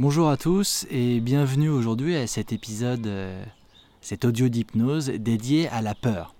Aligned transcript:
Bonjour 0.00 0.30
à 0.30 0.36
tous 0.36 0.86
et 0.92 1.18
bienvenue 1.18 1.70
aujourd'hui 1.70 2.14
à 2.14 2.28
cet 2.28 2.52
épisode, 2.52 3.04
euh, 3.08 3.44
cet 4.00 4.24
audio 4.24 4.48
d'hypnose 4.48 5.06
dédié 5.06 5.68
à 5.70 5.82
la 5.82 5.96
peur. 5.96 6.36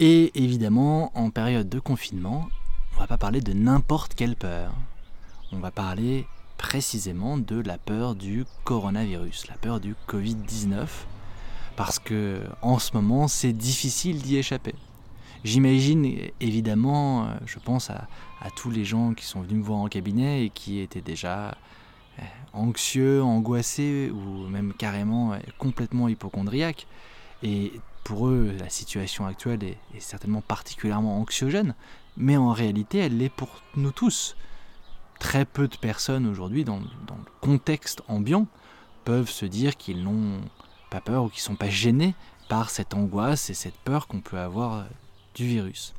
Et 0.00 0.30
évidemment, 0.34 1.16
en 1.16 1.30
période 1.30 1.70
de 1.70 1.80
confinement, 1.80 2.50
on 2.94 3.00
va 3.00 3.06
pas 3.06 3.16
parler 3.16 3.40
de 3.40 3.54
n'importe 3.54 4.14
quelle 4.14 4.36
peur. 4.36 4.74
On 5.50 5.60
va 5.60 5.70
parler 5.70 6.26
précisément 6.58 7.38
de 7.38 7.58
la 7.58 7.78
peur 7.78 8.14
du 8.14 8.44
coronavirus, 8.64 9.48
la 9.48 9.56
peur 9.56 9.80
du 9.80 9.94
Covid-19, 10.06 10.88
parce 11.74 11.98
que 11.98 12.42
en 12.60 12.78
ce 12.78 12.92
moment, 12.92 13.28
c'est 13.28 13.54
difficile 13.54 14.20
d'y 14.20 14.36
échapper. 14.36 14.74
J'imagine 15.42 16.04
évidemment, 16.40 17.24
euh, 17.24 17.28
je 17.46 17.58
pense 17.58 17.88
à, 17.88 18.08
à 18.42 18.50
tous 18.50 18.70
les 18.70 18.84
gens 18.84 19.14
qui 19.14 19.24
sont 19.24 19.40
venus 19.40 19.56
me 19.56 19.64
voir 19.64 19.78
en 19.78 19.88
cabinet 19.88 20.44
et 20.44 20.50
qui 20.50 20.80
étaient 20.80 21.00
déjà 21.00 21.56
anxieux, 22.52 23.22
angoissés 23.22 24.10
ou 24.10 24.48
même 24.48 24.72
carrément 24.74 25.36
complètement 25.58 26.08
hypochondriaques. 26.08 26.86
Et 27.42 27.72
pour 28.04 28.28
eux, 28.28 28.54
la 28.58 28.68
situation 28.68 29.26
actuelle 29.26 29.62
est, 29.62 29.78
certainement 30.00 30.40
particulièrement 30.40 31.18
anxiogène, 31.18 31.74
mais 32.16 32.36
en 32.36 32.52
réalité, 32.52 32.98
elle 32.98 33.18
l'est 33.18 33.28
pour 33.28 33.62
nous 33.76 33.92
tous. 33.92 34.36
Très 35.18 35.44
peu 35.44 35.68
de 35.68 35.76
personnes 35.76 36.26
aujourd'hui, 36.26 36.64
dans, 36.64 36.80
dans, 37.06 37.16
le 37.16 37.30
contexte 37.40 38.02
ambiant, 38.08 38.46
peuvent 39.04 39.30
se 39.30 39.46
dire 39.46 39.76
qu'ils 39.76 40.02
n'ont 40.02 40.40
pas 40.90 41.00
peur 41.00 41.24
ou 41.24 41.28
qu'ils 41.28 41.42
ne 41.42 41.46
sont 41.46 41.56
pas 41.56 41.70
gênés 41.70 42.14
par 42.48 42.70
cette 42.70 42.94
angoisse 42.94 43.50
et 43.50 43.54
cette 43.54 43.78
peur 43.78 44.08
qu'on 44.08 44.20
peut 44.20 44.38
avoir 44.38 44.74
euh, 44.74 44.84
du 45.34 45.46
virus. 45.46 45.94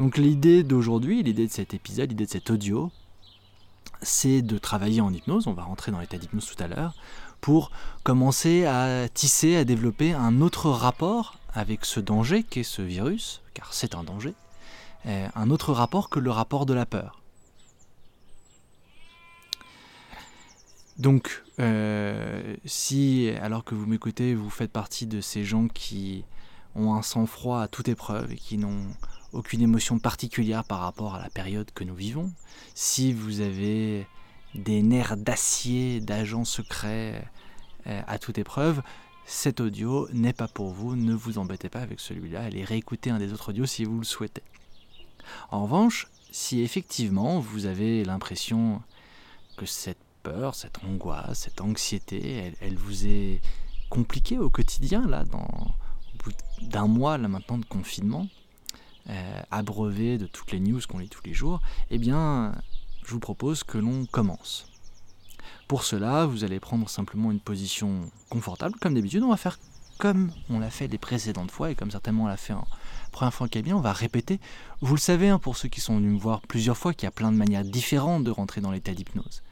Donc 0.00 0.16
l'idée 0.16 0.62
d'aujourd'hui, 0.62 1.22
l'idée 1.22 1.46
de 1.46 1.52
cet 1.52 1.74
épisode, 1.74 2.10
l'idée 2.10 2.26
de 2.26 2.30
cet 2.30 2.50
audio, 2.50 2.90
c'est 4.04 4.42
de 4.42 4.58
travailler 4.58 5.00
en 5.00 5.12
hypnose, 5.12 5.46
on 5.46 5.52
va 5.52 5.64
rentrer 5.64 5.90
dans 5.92 6.00
l'état 6.00 6.18
d'hypnose 6.18 6.46
tout 6.46 6.62
à 6.62 6.68
l'heure, 6.68 6.94
pour 7.40 7.70
commencer 8.04 8.64
à 8.64 9.08
tisser, 9.08 9.56
à 9.56 9.64
développer 9.64 10.14
un 10.14 10.40
autre 10.40 10.70
rapport 10.70 11.38
avec 11.52 11.84
ce 11.84 12.00
danger 12.00 12.42
qu'est 12.42 12.62
ce 12.62 12.82
virus, 12.82 13.42
car 13.52 13.74
c'est 13.74 13.94
un 13.94 14.04
danger, 14.04 14.34
euh, 15.06 15.28
un 15.34 15.50
autre 15.50 15.72
rapport 15.72 16.08
que 16.08 16.20
le 16.20 16.30
rapport 16.30 16.66
de 16.66 16.74
la 16.74 16.86
peur. 16.86 17.20
Donc, 20.96 21.42
euh, 21.58 22.56
si, 22.64 23.30
alors 23.42 23.64
que 23.64 23.74
vous 23.74 23.86
m'écoutez, 23.86 24.34
vous 24.34 24.50
faites 24.50 24.70
partie 24.70 25.06
de 25.06 25.20
ces 25.20 25.44
gens 25.44 25.66
qui 25.68 26.24
ont 26.76 26.94
un 26.94 27.02
sang-froid 27.02 27.60
à 27.60 27.68
toute 27.68 27.88
épreuve 27.88 28.32
et 28.32 28.36
qui 28.36 28.58
n'ont 28.58 28.86
aucune 29.34 29.60
émotion 29.60 29.98
particulière 29.98 30.64
par 30.64 30.80
rapport 30.80 31.14
à 31.14 31.22
la 31.22 31.30
période 31.30 31.70
que 31.74 31.84
nous 31.84 31.94
vivons, 31.94 32.32
si 32.74 33.12
vous 33.12 33.40
avez 33.40 34.06
des 34.54 34.82
nerfs 34.82 35.16
d'acier 35.16 36.00
d'agents 36.00 36.44
secrets 36.44 37.24
euh, 37.86 38.00
à 38.06 38.18
toute 38.18 38.38
épreuve, 38.38 38.82
cet 39.26 39.60
audio 39.60 40.08
n'est 40.12 40.32
pas 40.32 40.48
pour 40.48 40.70
vous, 40.70 40.96
ne 40.96 41.14
vous 41.14 41.38
embêtez 41.38 41.68
pas 41.68 41.80
avec 41.80 42.00
celui-là, 42.00 42.44
allez 42.44 42.64
réécouter 42.64 43.10
un 43.10 43.18
des 43.18 43.32
autres 43.32 43.50
audios 43.50 43.66
si 43.66 43.84
vous 43.84 43.98
le 43.98 44.04
souhaitez. 44.04 44.42
En 45.50 45.64
revanche, 45.64 46.08
si 46.30 46.62
effectivement 46.62 47.40
vous 47.40 47.66
avez 47.66 48.04
l'impression 48.04 48.82
que 49.56 49.66
cette 49.66 49.98
peur, 50.22 50.54
cette 50.54 50.82
angoisse, 50.84 51.40
cette 51.40 51.60
anxiété, 51.60 52.52
elle, 52.60 52.76
vous 52.76 53.06
est 53.06 53.40
compliquée 53.88 54.38
au 54.38 54.50
quotidien, 54.50 55.06
là, 55.06 55.24
dans, 55.24 55.38
au 55.38 56.24
bout 56.24 56.32
d'un 56.62 56.86
mois 56.86 57.18
là 57.18 57.28
maintenant 57.28 57.58
de 57.58 57.64
confinement, 57.64 58.26
euh, 59.10 59.40
abreuvé 59.50 60.18
de 60.18 60.26
toutes 60.26 60.52
les 60.52 60.60
news 60.60 60.80
qu'on 60.88 60.98
lit 60.98 61.08
tous 61.08 61.24
les 61.24 61.34
jours, 61.34 61.60
eh 61.90 61.98
bien, 61.98 62.54
je 63.04 63.12
vous 63.12 63.20
propose 63.20 63.64
que 63.64 63.78
l'on 63.78 64.06
commence. 64.06 64.66
Pour 65.68 65.84
cela, 65.84 66.26
vous 66.26 66.44
allez 66.44 66.60
prendre 66.60 66.88
simplement 66.88 67.30
une 67.30 67.40
position 67.40 68.10
confortable, 68.28 68.76
comme 68.80 68.94
d'habitude. 68.94 69.22
On 69.22 69.30
va 69.30 69.36
faire 69.36 69.58
comme 69.98 70.32
on 70.50 70.58
l'a 70.58 70.70
fait 70.70 70.88
les 70.88 70.98
précédentes 70.98 71.52
fois 71.52 71.70
et 71.70 71.74
comme 71.74 71.90
certainement 71.90 72.24
on 72.24 72.26
l'a 72.26 72.36
fait 72.36 72.52
en 72.52 72.66
première 73.12 73.32
fois 73.32 73.46
en 73.46 73.48
cabinet, 73.48 73.74
on 73.74 73.80
va 73.80 73.92
répéter. 73.92 74.40
Vous 74.80 74.94
le 74.94 75.00
savez, 75.00 75.28
hein, 75.28 75.38
pour 75.38 75.56
ceux 75.56 75.68
qui 75.68 75.80
sont 75.80 75.96
venus 75.96 76.12
me 76.12 76.18
voir 76.18 76.40
plusieurs 76.42 76.76
fois, 76.76 76.92
qu'il 76.92 77.06
y 77.06 77.08
a 77.08 77.12
plein 77.12 77.30
de 77.30 77.36
manières 77.36 77.64
différentes 77.64 78.24
de 78.24 78.30
rentrer 78.30 78.60
dans 78.60 78.72
l'état 78.72 78.92
d'hypnose. 78.92 79.42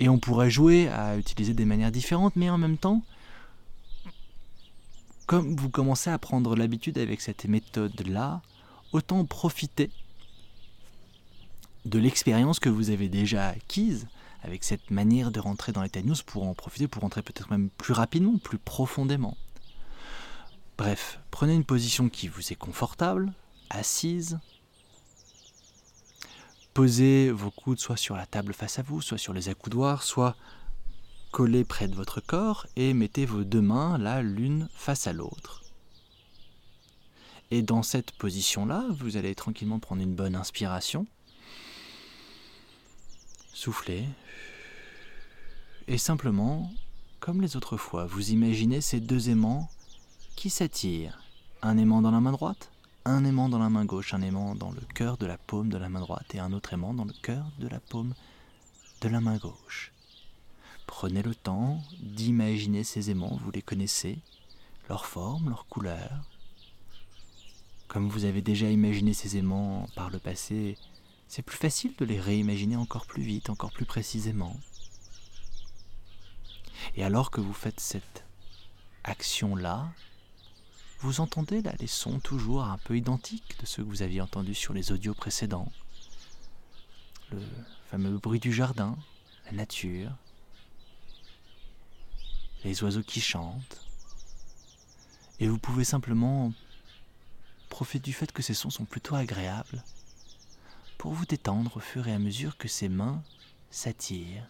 Et 0.00 0.08
on 0.08 0.18
pourrait 0.18 0.50
jouer 0.50 0.88
à 0.88 1.16
utiliser 1.16 1.54
des 1.54 1.64
manières 1.64 1.90
différentes, 1.90 2.36
mais 2.36 2.50
en 2.50 2.58
même 2.58 2.78
temps, 2.78 3.02
comme 5.26 5.56
vous 5.56 5.70
commencez 5.70 6.10
à 6.10 6.18
prendre 6.18 6.54
l'habitude 6.54 6.98
avec 6.98 7.20
cette 7.20 7.46
méthode-là, 7.46 8.42
autant 8.94 9.24
profiter 9.24 9.90
de 11.84 11.98
l'expérience 11.98 12.60
que 12.60 12.68
vous 12.68 12.90
avez 12.90 13.08
déjà 13.08 13.48
acquise 13.48 14.06
avec 14.42 14.62
cette 14.62 14.90
manière 14.90 15.30
de 15.30 15.40
rentrer 15.40 15.72
dans 15.72 15.82
de 15.82 16.00
news 16.00 16.14
pour 16.24 16.44
en 16.44 16.54
profiter, 16.54 16.86
pour 16.86 17.02
rentrer 17.02 17.22
peut-être 17.22 17.50
même 17.50 17.70
plus 17.70 17.92
rapidement, 17.92 18.38
plus 18.38 18.58
profondément. 18.58 19.36
Bref, 20.78 21.18
prenez 21.30 21.54
une 21.54 21.64
position 21.64 22.08
qui 22.08 22.28
vous 22.28 22.52
est 22.52 22.56
confortable, 22.56 23.32
assise. 23.68 24.38
Posez 26.72 27.30
vos 27.30 27.50
coudes 27.50 27.80
soit 27.80 27.96
sur 27.96 28.16
la 28.16 28.26
table 28.26 28.52
face 28.52 28.78
à 28.78 28.82
vous, 28.82 29.00
soit 29.02 29.18
sur 29.18 29.32
les 29.32 29.48
accoudoirs, 29.48 30.02
soit 30.02 30.36
collés 31.32 31.64
près 31.64 31.88
de 31.88 31.94
votre 31.94 32.20
corps 32.20 32.66
et 32.76 32.94
mettez 32.94 33.26
vos 33.26 33.42
deux 33.42 33.62
mains 33.62 33.98
là 33.98 34.22
l'une 34.22 34.68
face 34.74 35.08
à 35.08 35.12
l'autre. 35.12 35.63
Et 37.54 37.62
dans 37.62 37.84
cette 37.84 38.10
position-là, 38.10 38.84
vous 38.98 39.16
allez 39.16 39.36
tranquillement 39.36 39.78
prendre 39.78 40.02
une 40.02 40.16
bonne 40.16 40.34
inspiration. 40.34 41.06
Soufflez. 43.52 44.08
Et 45.86 45.96
simplement, 45.96 46.72
comme 47.20 47.40
les 47.40 47.56
autres 47.56 47.76
fois, 47.76 48.06
vous 48.06 48.32
imaginez 48.32 48.80
ces 48.80 48.98
deux 48.98 49.30
aimants 49.30 49.70
qui 50.34 50.50
s'attirent. 50.50 51.22
Un 51.62 51.78
aimant 51.78 52.02
dans 52.02 52.10
la 52.10 52.18
main 52.18 52.32
droite, 52.32 52.72
un 53.04 53.24
aimant 53.24 53.48
dans 53.48 53.60
la 53.60 53.70
main 53.70 53.84
gauche, 53.84 54.14
un 54.14 54.22
aimant 54.22 54.56
dans 54.56 54.72
le 54.72 54.82
cœur 54.92 55.16
de 55.16 55.26
la 55.26 55.38
paume 55.38 55.68
de 55.68 55.78
la 55.78 55.88
main 55.88 56.00
droite 56.00 56.34
et 56.34 56.40
un 56.40 56.52
autre 56.52 56.72
aimant 56.72 56.92
dans 56.92 57.04
le 57.04 57.14
cœur 57.22 57.46
de 57.60 57.68
la 57.68 57.78
paume 57.78 58.14
de 59.00 59.08
la 59.08 59.20
main 59.20 59.36
gauche. 59.36 59.92
Prenez 60.88 61.22
le 61.22 61.36
temps 61.36 61.80
d'imaginer 62.00 62.82
ces 62.82 63.12
aimants, 63.12 63.38
vous 63.44 63.52
les 63.52 63.62
connaissez, 63.62 64.18
leur 64.88 65.06
forme, 65.06 65.50
leur 65.50 65.68
couleur, 65.68 66.24
comme 67.94 68.08
vous 68.08 68.24
avez 68.24 68.42
déjà 68.42 68.68
imaginé 68.68 69.14
ces 69.14 69.36
aimants 69.36 69.86
par 69.94 70.10
le 70.10 70.18
passé, 70.18 70.76
c'est 71.28 71.42
plus 71.42 71.56
facile 71.56 71.94
de 71.96 72.04
les 72.04 72.18
réimaginer 72.18 72.74
encore 72.74 73.06
plus 73.06 73.22
vite, 73.22 73.50
encore 73.50 73.70
plus 73.70 73.84
précisément. 73.84 74.58
Et 76.96 77.04
alors 77.04 77.30
que 77.30 77.40
vous 77.40 77.52
faites 77.52 77.78
cette 77.78 78.24
action-là, 79.04 79.92
vous 81.02 81.20
entendez 81.20 81.62
là 81.62 81.72
les 81.78 81.86
sons 81.86 82.18
toujours 82.18 82.64
un 82.64 82.78
peu 82.78 82.96
identiques 82.96 83.60
de 83.60 83.64
ceux 83.64 83.84
que 83.84 83.88
vous 83.88 84.02
aviez 84.02 84.20
entendus 84.20 84.56
sur 84.56 84.74
les 84.74 84.90
audios 84.90 85.14
précédents. 85.14 85.70
Le 87.30 87.40
fameux 87.92 88.18
bruit 88.18 88.40
du 88.40 88.52
jardin, 88.52 88.98
la 89.46 89.52
nature, 89.52 90.10
les 92.64 92.82
oiseaux 92.82 93.04
qui 93.04 93.20
chantent. 93.20 93.86
Et 95.38 95.46
vous 95.46 95.58
pouvez 95.58 95.84
simplement 95.84 96.52
profitez 97.74 97.98
du 97.98 98.12
fait 98.12 98.30
que 98.30 98.40
ces 98.40 98.54
sons 98.54 98.70
sont 98.70 98.84
plutôt 98.84 99.16
agréables 99.16 99.82
pour 100.96 101.12
vous 101.12 101.26
détendre 101.26 101.78
au 101.78 101.80
fur 101.80 102.06
et 102.06 102.12
à 102.12 102.20
mesure 102.20 102.56
que 102.56 102.68
ces 102.68 102.88
mains 102.88 103.20
s'attirent. 103.72 104.46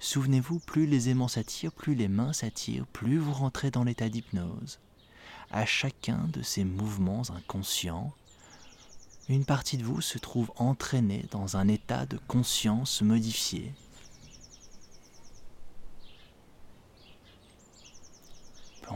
Souvenez-vous, 0.00 0.58
plus 0.58 0.84
les 0.84 1.08
aimants 1.08 1.28
s'attirent, 1.28 1.70
plus 1.70 1.94
les 1.94 2.08
mains 2.08 2.32
s'attirent, 2.32 2.88
plus 2.88 3.18
vous 3.18 3.32
rentrez 3.32 3.70
dans 3.70 3.84
l'état 3.84 4.08
d'hypnose. 4.08 4.80
À 5.52 5.64
chacun 5.64 6.26
de 6.32 6.42
ces 6.42 6.64
mouvements 6.64 7.22
inconscients, 7.30 8.12
une 9.28 9.44
partie 9.44 9.78
de 9.78 9.84
vous 9.84 10.00
se 10.00 10.18
trouve 10.18 10.50
entraînée 10.56 11.24
dans 11.30 11.56
un 11.56 11.68
état 11.68 12.04
de 12.04 12.18
conscience 12.26 13.00
modifié. 13.00 13.72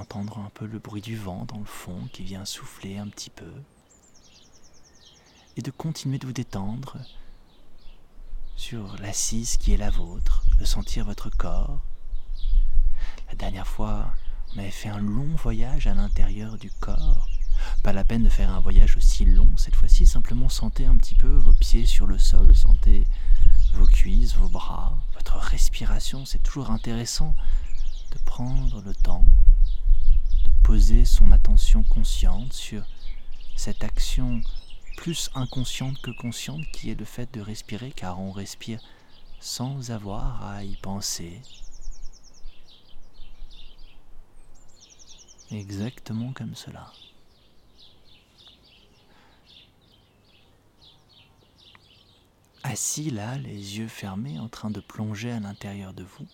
Entendre 0.00 0.38
un 0.38 0.50
peu 0.54 0.66
le 0.66 0.78
bruit 0.78 1.02
du 1.02 1.14
vent 1.16 1.44
dans 1.44 1.58
le 1.58 1.64
fond 1.66 2.08
qui 2.12 2.22
vient 2.22 2.46
souffler 2.46 2.96
un 2.96 3.08
petit 3.08 3.28
peu. 3.28 3.52
Et 5.56 5.62
de 5.62 5.70
continuer 5.70 6.18
de 6.18 6.26
vous 6.26 6.32
détendre 6.32 6.96
sur 8.56 8.96
l'assise 8.98 9.58
qui 9.58 9.74
est 9.74 9.76
la 9.76 9.90
vôtre, 9.90 10.44
de 10.58 10.64
sentir 10.64 11.04
votre 11.04 11.28
corps. 11.28 11.80
La 13.28 13.34
dernière 13.34 13.66
fois, 13.66 14.12
on 14.54 14.58
avait 14.58 14.70
fait 14.70 14.88
un 14.88 15.00
long 15.00 15.36
voyage 15.36 15.86
à 15.86 15.94
l'intérieur 15.94 16.56
du 16.56 16.70
corps. 16.70 17.28
Pas 17.82 17.92
la 17.92 18.04
peine 18.04 18.22
de 18.22 18.30
faire 18.30 18.50
un 18.50 18.60
voyage 18.60 18.96
aussi 18.96 19.26
long 19.26 19.48
cette 19.56 19.76
fois-ci, 19.76 20.06
simplement 20.06 20.48
sentez 20.48 20.86
un 20.86 20.96
petit 20.96 21.14
peu 21.14 21.36
vos 21.36 21.52
pieds 21.52 21.84
sur 21.84 22.06
le 22.06 22.18
sol, 22.18 22.56
sentez 22.56 23.06
vos 23.74 23.86
cuisses, 23.86 24.34
vos 24.34 24.48
bras, 24.48 24.98
votre 25.12 25.36
respiration. 25.36 26.24
C'est 26.24 26.42
toujours 26.42 26.70
intéressant 26.70 27.34
de 28.12 28.18
prendre 28.24 28.80
le 28.80 28.94
temps 28.94 29.26
poser 30.62 31.04
son 31.04 31.30
attention 31.30 31.82
consciente 31.82 32.52
sur 32.52 32.84
cette 33.56 33.84
action 33.84 34.40
plus 34.96 35.30
inconsciente 35.34 36.00
que 36.02 36.10
consciente 36.10 36.64
qui 36.72 36.90
est 36.90 36.98
le 36.98 37.04
fait 37.04 37.32
de 37.34 37.40
respirer, 37.40 37.90
car 37.90 38.20
on 38.20 38.32
respire 38.32 38.80
sans 39.40 39.90
avoir 39.90 40.46
à 40.46 40.62
y 40.62 40.76
penser. 40.76 41.40
Exactement 45.50 46.32
comme 46.32 46.54
cela. 46.54 46.92
Assis 52.62 53.10
là, 53.10 53.36
les 53.38 53.78
yeux 53.78 53.88
fermés, 53.88 54.38
en 54.38 54.48
train 54.48 54.70
de 54.70 54.80
plonger 54.80 55.32
à 55.32 55.40
l'intérieur 55.40 55.92
de 55.92 56.04
vous, 56.04 56.26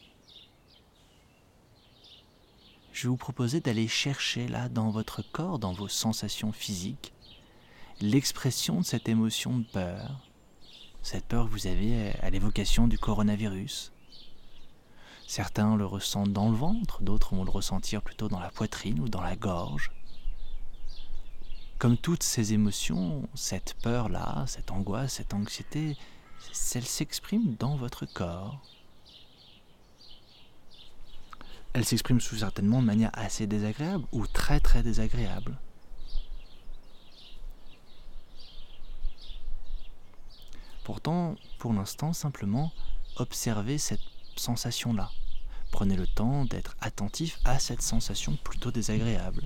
je 2.97 3.03
vais 3.03 3.09
vous 3.09 3.19
proposer 3.19 3.61
d'aller 3.61 3.89
chercher 3.89 4.49
là 4.49 4.71
dans 4.71 4.89
votre 4.89 5.21
corps, 5.21 5.59
dans 5.59 5.75
vos 5.75 5.87
sensations 5.87 6.51
physiques, 6.51 7.13
l'expression 8.01 8.81
de 8.81 8.87
cette 8.87 9.07
émotion 9.07 9.59
de 9.59 9.65
peur, 9.65 10.31
cette 11.03 11.27
peur 11.27 11.45
que 11.45 11.51
vous 11.51 11.67
avez 11.67 12.13
à 12.23 12.31
l'évocation 12.31 12.89
du 12.89 12.99
coronavirus. 12.99 13.93
Certains 15.27 15.77
le 15.77 15.85
ressentent 15.85 16.33
dans 16.33 16.49
le 16.49 16.57
ventre, 16.57 17.03
d'autres 17.03 17.35
vont 17.35 17.45
le 17.45 17.51
ressentir 17.51 18.01
plutôt 18.01 18.29
dans 18.29 18.41
la 18.41 18.51
poitrine 18.51 19.01
ou 19.01 19.11
dans 19.11 19.21
la 19.21 19.37
gorge. 19.37 19.93
Comme 21.77 21.99
toutes 21.99 22.23
ces 22.23 22.55
émotions, 22.55 23.29
cette 23.35 23.75
peur-là, 23.83 24.45
cette 24.47 24.71
angoisse, 24.71 25.13
cette 25.15 25.35
anxiété, 25.35 25.99
elle 26.75 26.87
s'exprime 26.87 27.57
dans 27.57 27.77
votre 27.77 28.07
corps. 28.07 28.63
Elle 31.77 31.85
s'exprime 31.85 32.23
sous 32.23 32.37
certainement 32.37 32.81
de 32.81 32.87
manière 32.87 33.11
assez 33.13 33.47
désagréable 33.47 34.07
ou 34.11 34.27
très 34.27 34.61
très 34.61 34.83
désagréable. 34.83 35.59
Pourtant, 40.85 41.37
pour 41.59 41.75
l'instant, 41.75 42.15
simplement 42.15 42.73
observez 43.17 43.77
cette 43.77 44.01
sensation-là. 44.37 45.11
Prenez 45.71 45.97
le 45.97 46.07
temps 46.07 46.47
d'être 46.47 46.75
attentif 46.81 47.39
à 47.45 47.59
cette 47.59 47.83
sensation 47.83 48.39
plutôt 48.43 48.71
désagréable. 48.71 49.43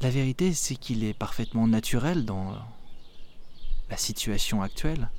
La 0.00 0.08
vérité, 0.08 0.54
c'est 0.54 0.76
qu'il 0.76 1.04
est 1.04 1.12
parfaitement 1.12 1.68
naturel 1.68 2.24
dans 2.24 2.56
la 3.90 3.96
situation 3.96 4.62
actuelle. 4.62 5.10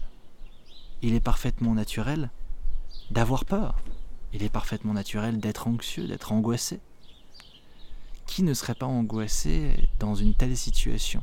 Il 1.01 1.13
est 1.13 1.19
parfaitement 1.19 1.73
naturel 1.73 2.29
d'avoir 3.11 3.45
peur. 3.45 3.75
Il 4.33 4.43
est 4.43 4.49
parfaitement 4.49 4.93
naturel 4.93 5.39
d'être 5.39 5.67
anxieux, 5.67 6.07
d'être 6.07 6.31
angoissé 6.31 6.79
qui 8.31 8.43
ne 8.43 8.53
serait 8.53 8.75
pas 8.75 8.85
angoissé 8.85 9.89
dans 9.99 10.15
une 10.15 10.33
telle 10.33 10.55
situation? 10.55 11.21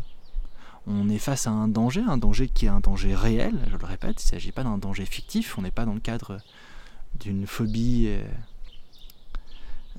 On 0.87 1.09
est 1.09 1.19
face 1.19 1.47
à 1.47 1.51
un 1.51 1.67
danger, 1.67 2.03
un 2.07 2.19
danger 2.19 2.49
qui 2.49 2.67
est 2.67 2.69
un 2.69 2.81
danger 2.81 3.15
réel, 3.15 3.59
je 3.71 3.77
le 3.77 3.87
répète, 3.87 4.23
il 4.23 4.27
ne 4.27 4.31
s'agit 4.31 4.53
pas 4.53 4.63
d'un 4.63 4.77
danger 4.77 5.07
fictif, 5.07 5.57
on 5.57 5.63
n'est 5.63 5.71
pas 5.71 5.87
dans 5.87 5.95
le 5.95 6.01
cadre 6.01 6.39
d'une 7.19 7.47
phobie 7.47 8.09
euh, 8.09 8.23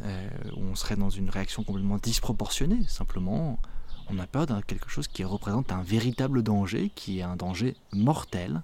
euh, 0.03 0.29
où 0.55 0.61
on 0.61 0.75
serait 0.75 0.95
dans 0.95 1.09
une 1.09 1.31
réaction 1.31 1.63
complètement 1.63 1.97
disproportionnée, 1.97 2.83
simplement 2.87 3.59
on 4.09 4.19
a 4.19 4.27
peur 4.27 4.47
d'un 4.47 4.61
quelque 4.61 4.89
chose 4.89 5.07
qui 5.07 5.23
représente 5.23 5.71
un 5.71 5.83
véritable 5.83 6.43
danger, 6.43 6.91
qui 6.95 7.19
est 7.19 7.23
un 7.23 7.35
danger 7.35 7.75
mortel. 7.93 8.63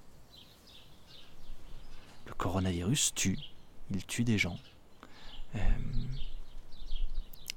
Le 2.25 2.33
coronavirus 2.33 3.13
tue, 3.13 3.38
il 3.92 4.06
tue 4.06 4.24
des 4.24 4.38
gens. 4.38 4.57
Euh, 5.56 5.59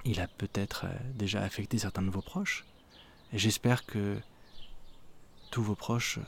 il 0.04 0.20
a 0.20 0.28
peut-être 0.28 0.84
euh, 0.84 0.96
déjà 1.14 1.42
affecté 1.42 1.78
certains 1.78 2.02
de 2.02 2.10
vos 2.10 2.20
proches. 2.20 2.64
J'espère 3.32 3.86
que 3.86 4.18
tous 5.50 5.62
vos 5.62 5.74
proches 5.74 6.18
euh, 6.18 6.22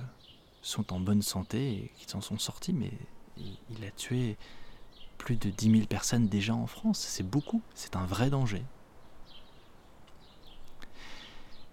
sont 0.62 0.92
en 0.92 1.00
bonne 1.00 1.22
santé 1.22 1.72
et 1.72 1.92
qu'ils 1.98 2.08
s'en 2.08 2.20
sont 2.20 2.38
sortis, 2.38 2.72
mais 2.72 2.92
il 3.36 3.84
a 3.84 3.90
tué 3.90 4.36
plus 5.18 5.36
de 5.36 5.50
10 5.50 5.70
000 5.70 5.86
personnes 5.86 6.28
déjà 6.28 6.54
en 6.54 6.66
France. 6.66 6.98
C'est 6.98 7.22
beaucoup, 7.22 7.62
c'est 7.74 7.96
un 7.96 8.06
vrai 8.06 8.30
danger. 8.30 8.62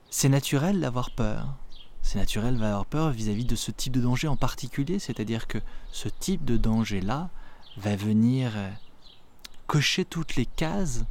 C'est 0.10 0.30
naturel 0.30 0.80
d'avoir 0.80 1.12
peur. 1.12 1.56
C'est 2.02 2.18
naturel 2.18 2.58
d'avoir 2.58 2.86
peur 2.86 3.12
vis-à-vis 3.12 3.44
-vis 3.44 3.48
de 3.48 3.56
ce 3.56 3.72
type 3.72 3.94
de 3.94 4.02
danger 4.02 4.28
en 4.28 4.38
particulier, 4.38 5.00
c'est-à-dire 5.00 5.48
que 5.48 5.60
ce 5.92 6.08
type 6.08 6.46
de 6.46 6.56
danger-là 6.58 7.30
va 7.78 7.96
venir 7.96 8.54
euh, 8.56 8.70
cocher 9.68 10.06
toutes 10.06 10.36
les 10.36 10.46
cases 10.46 11.04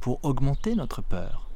pour 0.00 0.24
augmenter 0.24 0.74
notre 0.74 1.02
peur. 1.02 1.48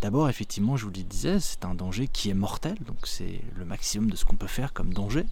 D'abord, 0.00 0.28
effectivement, 0.28 0.76
je 0.76 0.84
vous 0.84 0.90
le 0.90 1.02
disais, 1.02 1.38
c'est 1.38 1.64
un 1.64 1.74
danger 1.74 2.08
qui 2.08 2.30
est 2.30 2.34
mortel, 2.34 2.76
donc 2.86 3.06
c'est 3.06 3.40
le 3.54 3.64
maximum 3.64 4.10
de 4.10 4.16
ce 4.16 4.24
qu'on 4.24 4.36
peut 4.36 4.48
faire 4.48 4.72
comme 4.72 4.92
danger. 4.92 5.26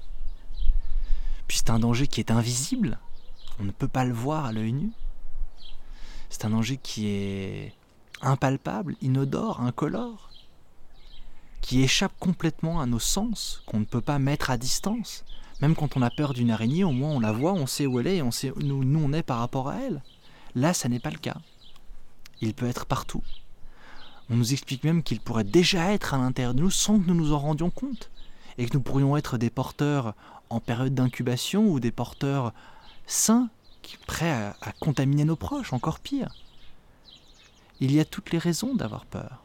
Puis 1.49 1.59
c'est 1.59 1.71
un 1.71 1.81
danger 1.81 2.07
qui 2.07 2.21
est 2.21 2.31
invisible, 2.31 3.01
on 3.59 3.65
ne 3.65 3.73
peut 3.73 3.89
pas 3.89 4.05
le 4.05 4.13
voir 4.13 4.45
à 4.45 4.53
l'œil 4.53 4.73
nu. 4.73 4.93
C'est 6.29 6.45
un 6.45 6.51
danger 6.51 6.77
qui 6.77 7.09
est 7.09 7.75
impalpable, 8.23 8.97
inodore, 9.01 9.61
incolore, 9.61 10.31
qui 11.61 11.83
échappe 11.83 12.13
complètement 12.19 12.81
à 12.81 12.87
nos 12.87 12.99
sens, 12.99 13.63
qu'on 13.67 13.81
ne 13.81 13.85
peut 13.85 14.01
pas 14.01 14.19
mettre 14.19 14.51
à 14.51 14.57
distance. 14.57 15.25
Même 15.61 15.75
quand 15.75 15.97
on 15.97 16.03
a 16.03 16.11
peur 16.11 16.33
d'une 16.33 16.51
araignée, 16.51 16.85
au 16.85 16.93
moins 16.93 17.11
on 17.11 17.21
la 17.21 17.33
voit, 17.33 17.53
on 17.53 17.67
sait 17.67 17.87
où 17.87 18.01
elle 18.01 18.07
est 18.07 18.23
on 18.23 18.31
sait 18.31 18.51
où 18.51 18.61
nous 18.63 19.03
on 19.03 19.13
est 19.13 19.23
par 19.23 19.39
rapport 19.39 19.69
à 19.69 19.77
elle. 19.77 20.03
Là, 20.55 20.73
ça 20.73 20.89
n'est 20.89 21.01
pas 21.01 21.11
le 21.11 21.19
cas 21.19 21.37
il 22.41 22.55
peut 22.55 22.67
être 22.67 22.87
partout. 22.87 23.23
On 24.29 24.37
nous 24.37 24.53
explique 24.53 24.85
même 24.85 25.03
qu'il 25.03 25.21
pourrait 25.21 25.45
déjà 25.45 25.93
être 25.93 26.15
à 26.15 26.19
l'intérieur 26.19 26.55
de 26.55 26.61
nous 26.63 26.71
sans 26.71 26.99
que 26.99 27.07
nous 27.07 27.15
nous 27.15 27.33
en 27.33 27.39
rendions 27.39 27.71
compte, 27.71 28.11
et 28.59 28.67
que 28.67 28.77
nous 28.77 28.83
pourrions 28.83 29.17
être 29.17 29.39
des 29.39 29.51
porteurs 29.51 30.15
en 30.51 30.61
période 30.61 30.95
d'incubation 30.95 31.69
ou 31.69 31.81
des 31.81 31.91
porteurs 31.93 32.53
sains, 33.07 33.49
prêts 34.07 34.31
à 34.31 34.73
contaminer 34.79 35.25
nos 35.25 35.37
proches, 35.37 35.73
encore 35.73 35.99
pire. 35.99 36.33
Il 37.81 37.93
y 37.93 38.00
a 38.00 38.05
toutes 38.05 38.31
les 38.31 38.38
raisons 38.38 38.75
d'avoir 38.75 39.06
peur. 39.06 39.43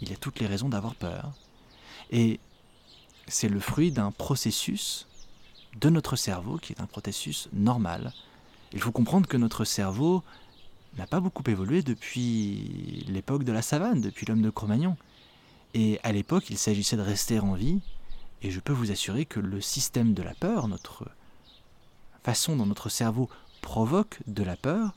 Il 0.00 0.10
y 0.10 0.12
a 0.12 0.16
toutes 0.16 0.40
les 0.40 0.46
raisons 0.46 0.68
d'avoir 0.68 0.94
peur. 0.94 1.32
Et 2.10 2.40
c'est 3.26 3.48
le 3.48 3.60
fruit 3.60 3.92
d'un 3.92 4.10
processus 4.10 5.06
de 5.80 5.88
notre 5.88 6.16
cerveau 6.16 6.58
qui 6.58 6.72
est 6.72 6.80
un 6.80 6.86
processus 6.86 7.48
normal. 7.52 8.12
Il 8.72 8.80
faut 8.80 8.92
comprendre 8.92 9.26
que 9.26 9.36
notre 9.36 9.64
cerveau 9.64 10.22
n'a 10.96 11.06
pas 11.06 11.20
beaucoup 11.20 11.42
évolué 11.46 11.82
depuis 11.82 13.04
l'époque 13.08 13.44
de 13.44 13.52
la 13.52 13.62
savane, 13.62 14.00
depuis 14.00 14.26
l'homme 14.26 14.42
de 14.42 14.50
Cro-Magnon. 14.50 14.96
Et 15.74 15.98
à 16.02 16.12
l'époque, 16.12 16.50
il 16.50 16.58
s'agissait 16.58 16.96
de 16.96 17.02
rester 17.02 17.40
en 17.40 17.54
vie, 17.54 17.80
et 18.42 18.50
je 18.50 18.60
peux 18.60 18.72
vous 18.72 18.90
assurer 18.90 19.24
que 19.24 19.40
le 19.40 19.60
système 19.60 20.12
de 20.12 20.22
la 20.22 20.34
peur, 20.34 20.68
notre 20.68 21.08
façon 22.22 22.56
dont 22.56 22.66
notre 22.66 22.90
cerveau 22.90 23.30
provoque 23.62 24.18
de 24.26 24.42
la 24.42 24.56
peur, 24.56 24.94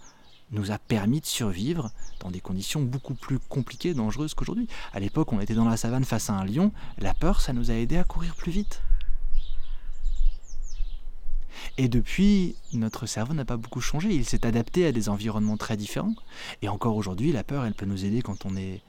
nous 0.52 0.72
a 0.72 0.78
permis 0.78 1.22
de 1.22 1.26
survivre 1.26 1.92
dans 2.20 2.32
des 2.32 2.40
conditions 2.40 2.82
beaucoup 2.82 3.16
plus 3.16 3.40
compliquées 3.40 3.94
dangereuses 3.94 4.34
qu'aujourd'hui. 4.34 4.68
À 4.94 5.00
l'époque, 5.00 5.34
on 5.34 5.40
était 5.40 5.56
dans 5.56 5.66
la 5.66 5.78
savane 5.78 6.06
face 6.06 6.30
à 6.30 6.34
un 6.34 6.46
lion, 6.46 6.72
la 6.98 7.14
peur, 7.14 7.42
ça 7.42 7.54
nous 7.54 7.72
a 7.72 7.74
aidé 7.74 7.98
à 7.98 8.04
courir 8.04 8.36
plus 8.36 8.52
vite. 8.52 8.82
Et 11.78 11.90
depuis, 11.90 12.56
notre 12.74 13.06
cerveau 13.06 13.34
n'a 13.34 13.46
pas 13.46 13.58
beaucoup 13.58 13.82
changé. 13.82 14.14
Il 14.14 14.26
s'est 14.26 14.46
adapté 14.46 14.86
à 14.86 14.92
des 14.92 15.10
environnements 15.10 15.58
très 15.58 15.78
différents. 15.78 16.14
Et 16.62 16.70
encore 16.70 16.96
aujourd'hui, 16.96 17.32
la 17.32 17.44
peur, 17.44 17.66
elle 17.66 17.74
peut 17.74 17.86
nous 17.86 18.06
aider 18.06 18.22
quand 18.22 18.46
on 18.46 18.56
est 18.56 18.82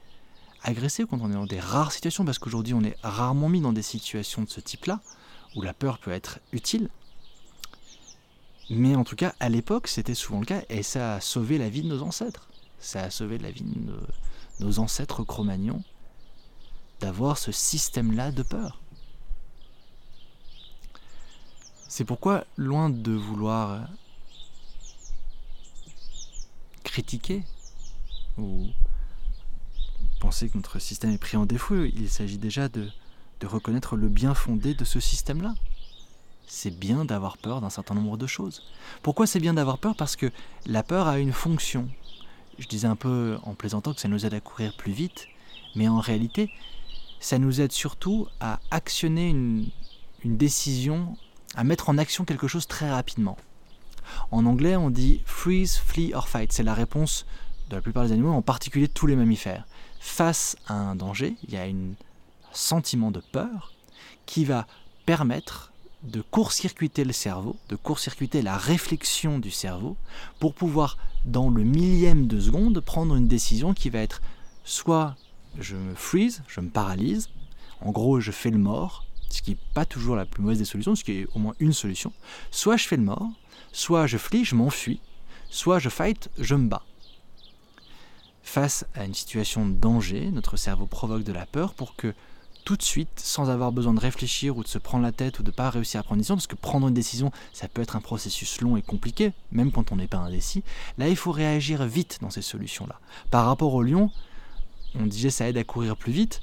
agressé, 0.63 1.05
quand 1.09 1.21
on 1.21 1.31
est 1.31 1.35
dans 1.35 1.47
des 1.47 1.61
rares 1.61 1.93
situations, 1.93 2.25
parce 2.25 2.39
qu'aujourd'hui, 2.39 2.75
on 2.75 2.83
est 2.83 2.97
rarement 3.03 3.49
mis 3.49 3.61
dans 3.61 3.73
des 3.73 3.83
situations 3.83 4.43
de 4.43 4.51
ce 4.51 4.61
type-là, 4.61 5.01
où 5.57 5.63
la 5.63 5.75
peur 5.75 5.99
peut 5.99 6.11
être 6.13 6.41
utile. 6.53 6.89
Mais 8.69 8.97
en 8.97 9.05
tout 9.05 9.17
cas, 9.17 9.35
à 9.39 9.49
l'époque, 9.49 9.87
c'était 9.87 10.15
souvent 10.15 10.41
le 10.41 10.47
cas, 10.47 10.63
et 10.69 10.83
ça 10.83 11.15
a 11.15 11.21
sauvé 11.21 11.59
la 11.59 11.69
vie 11.69 11.83
de 11.83 11.89
nos 11.89 12.03
ancêtres. 12.03 12.49
Ça 12.81 13.03
a 13.03 13.11
sauvé 13.11 13.39
la 13.39 13.51
vie 13.51 13.63
de 13.63 14.01
nos, 14.61 14.79
ancêtres 14.79 15.23
cro-magnons 15.23 15.83
d'avoir 17.01 17.39
ce 17.39 17.53
système-là 17.53 18.33
de 18.33 18.43
peur. 18.43 18.81
C'est 21.89 22.05
pourquoi, 22.05 22.45
loin 22.57 22.91
de 22.91 23.13
vouloir 23.13 23.89
critiquer 26.83 27.45
ou 28.39 28.67
penser 30.21 30.49
que 30.49 30.57
notre 30.57 30.79
système 30.79 31.11
est 31.11 31.19
pris 31.19 31.37
en 31.37 31.47
défaut, 31.47 31.85
il 31.85 32.09
s'agit 32.09 32.39
déjà 32.39 32.69
de, 32.69 32.91
reconnaître 33.45 33.97
le 33.97 34.09
bien 34.09 34.35
fondé 34.35 34.75
de 34.75 34.85
ce 34.85 34.99
système-là. 34.99 35.55
C'est 36.47 36.77
bien 36.77 37.05
d'avoir 37.05 37.39
peur 37.39 37.61
d'un 37.61 37.71
certain 37.71 37.95
nombre 37.95 38.17
de 38.17 38.27
choses. 38.27 38.63
Pourquoi 39.03 39.27
c'est 39.27 39.41
bien 39.41 39.55
d'avoir 39.55 39.79
peur? 39.79 39.97
Parce 39.97 40.15
que 40.17 40.31
la 40.65 40.83
peur 40.83 41.09
a 41.09 41.19
une 41.19 41.33
fonction. 41.33 41.89
Je 42.59 42.69
disais 42.69 42.87
un 42.87 42.97
peu 42.97 43.39
en 43.43 43.55
plaisantant 43.55 43.93
que 43.93 44.01
ça 44.01 44.09
nous 44.09 44.25
aide 44.25 44.35
à 44.35 44.41
courir 44.41 44.77
plus 44.77 44.93
vite, 44.93 45.27
mais 45.75 45.89
en 45.89 45.99
réalité, 45.99 46.51
ça 47.21 47.39
nous 47.39 47.61
aide 47.61 47.73
surtout 47.73 48.29
à 48.41 48.61
actionner 48.71 49.29
une, 49.29 49.71
décision 50.25 51.17
à 51.55 51.63
mettre 51.63 51.89
en 51.89 51.99
action 51.99 52.25
quelque 52.25 52.49
chose 52.49 52.67
très 52.67 52.91
rapidement. 52.91 53.37
En 54.33 54.45
anglais, 54.45 54.75
on 54.75 54.91
dit 54.91 55.23
freeze, 55.25 55.77
flee 55.77 56.15
or 56.15 56.29
fight. 56.29 56.53
C'est 56.53 56.65
la 56.65 56.75
réponse 56.75 57.27
de 57.71 57.77
la 57.77 57.83
plupart 57.83 58.05
des 58.05 58.13
animaux, 58.13 58.33
en 58.33 58.43
particulier 58.43 58.89
tous 58.89 59.07
les 59.07 59.15
mammifères. 59.15 59.67
Face 60.01 60.57
à 60.67 60.75
un 60.75 60.97
danger, 60.97 61.37
il 61.45 61.55
y 61.55 61.57
a 61.57 61.63
un 61.63 61.95
sentiment 62.53 63.13
de 63.13 63.21
peur 63.21 63.73
qui 64.27 64.45
va 64.45 64.67
permettre 65.05 65.73
de 66.07 66.21
court-circuiter 66.23 67.05
le 67.05 67.13
cerveau, 67.13 67.57
de 67.69 67.77
court-circuiter 67.77 68.43
la 68.43 68.57
réflexion 68.57 69.39
du 69.39 69.51
cerveau, 69.51 69.97
pour 70.39 70.55
pouvoir, 70.55 70.97
dans 71.25 71.51
le 71.51 71.63
millième 71.63 72.27
de 72.27 72.41
seconde, 72.41 72.81
prendre 72.81 73.17
une 73.17 73.29
décision 73.29 73.75
qui 73.75 73.91
va 73.91 73.99
être 74.01 74.23
soit 74.65 75.17
je 75.59 75.77
me 75.77 75.95
freeze, 75.95 76.43
je 76.49 76.61
me 76.61 76.71
paralyse, 76.71 77.31
en 77.81 77.91
gros 77.91 78.21
je 78.21 78.31
fais 78.31 78.51
le 78.51 78.59
mort, 78.59 79.07
ce 79.31 79.43
qui 79.43 79.53
n'est 79.53 79.59
pas 79.75 79.85
toujours 79.85 80.17
la 80.17 80.27
plus 80.27 80.43
mauvaise 80.43 80.59
des 80.59 80.65
solutions, 80.65 80.95
ce 80.95 81.05
qui 81.05 81.13
est 81.13 81.27
au 81.35 81.39
moins 81.39 81.55
une 81.61 81.73
solution, 81.73 82.13
soit 82.51 82.77
je 82.77 82.87
fais 82.87 82.97
le 82.97 83.03
mort, 83.03 83.29
soit 83.73 84.07
je 84.07 84.19
flee, 84.19 84.45
je 84.45 84.55
m'enfuis, 84.55 85.01
soit 85.51 85.79
je 85.79 85.89
fight, 85.89 86.31
je 86.39 86.55
me 86.55 86.69
bats. 86.69 86.85
Face 88.43 88.87
à 88.95 89.05
une 89.05 89.15
situation 89.15 89.67
de 89.67 89.75
danger, 89.75 90.31
notre 90.31 90.57
cerveau 90.57 90.87
provoque 90.87 91.25
de 91.25 91.33
la 91.33 91.47
peur 91.47 91.75
pour 91.75 91.97
que 91.97 92.15
tout 92.67 92.77
de 92.77 92.83
suite, 92.83 93.21
sans 93.21 93.49
avoir 93.49 93.71
besoin 93.71 93.95
de 93.95 94.01
réfléchir 94.01 94.57
ou 94.57 94.65
de 94.65 94.69
se 94.69 94.79
prendre 94.79 95.05
la 95.05 95.13
tête 95.13 95.39
ou 95.39 95.45
de 95.45 95.51
ne 95.51 95.55
pas 95.55 95.71
réussir 95.71 96.01
à 96.01 96.03
prendre 96.03 96.17
une 96.17 96.23
décision, 96.23 96.35
parce 96.35 96.49
que 96.49 96.57
prendre 96.57 96.89
une 96.89 96.95
décision, 96.95 97.31
ça 97.53 97.69
peut 97.69 97.81
être 97.81 97.95
un 97.95 98.01
processus 98.01 98.61
long 98.61 98.77
et 98.77 98.83
compliqué, 98.83 99.33
même 99.53 99.71
quand 99.71 99.93
on 99.93 99.97
n'est 99.97 100.09
pas 100.09 100.19
indécis, 100.19 100.65
là 100.99 101.09
il 101.09 101.15
faut 101.15 101.31
réagir 101.31 101.87
vite 101.87 102.19
dans 102.21 102.29
ces 102.29 102.43
solutions-là. 102.43 102.99
Par 103.31 103.47
rapport 103.47 103.73
au 103.73 103.85
lion, 103.85 104.11
on 104.97 105.07
disait 105.07 105.31
ça 105.31 105.49
aide 105.49 105.57
à 105.57 105.63
courir 105.63 105.97
plus 105.97 106.11
vite, 106.11 106.41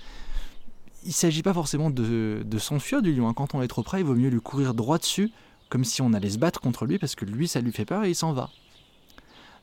il 1.03 1.09
ne 1.09 1.13
s'agit 1.13 1.43
pas 1.43 1.53
forcément 1.53 1.89
de, 1.89 2.57
s'enfuir 2.57 3.01
du 3.01 3.13
lion. 3.13 3.27
Hein. 3.27 3.33
Quand 3.33 3.53
on 3.53 3.61
est 3.61 3.67
trop 3.67 3.83
près, 3.83 3.99
il 3.99 4.05
vaut 4.05 4.15
mieux 4.15 4.29
lui 4.29 4.39
courir 4.39 4.73
droit 4.73 4.99
dessus, 4.99 5.29
comme 5.67 5.83
si 5.83 6.01
on 6.01 6.13
allait 6.13 6.29
se 6.29 6.37
battre 6.37 6.61
contre 6.61 6.85
lui, 6.85 6.99
parce 6.99 7.15
que 7.15 7.25
lui, 7.25 7.49
ça 7.49 7.59
lui 7.59 7.73
fait 7.73 7.83
peur 7.83 8.05
et 8.05 8.11
il 8.11 8.15
s'en 8.15 8.31
va. 8.31 8.49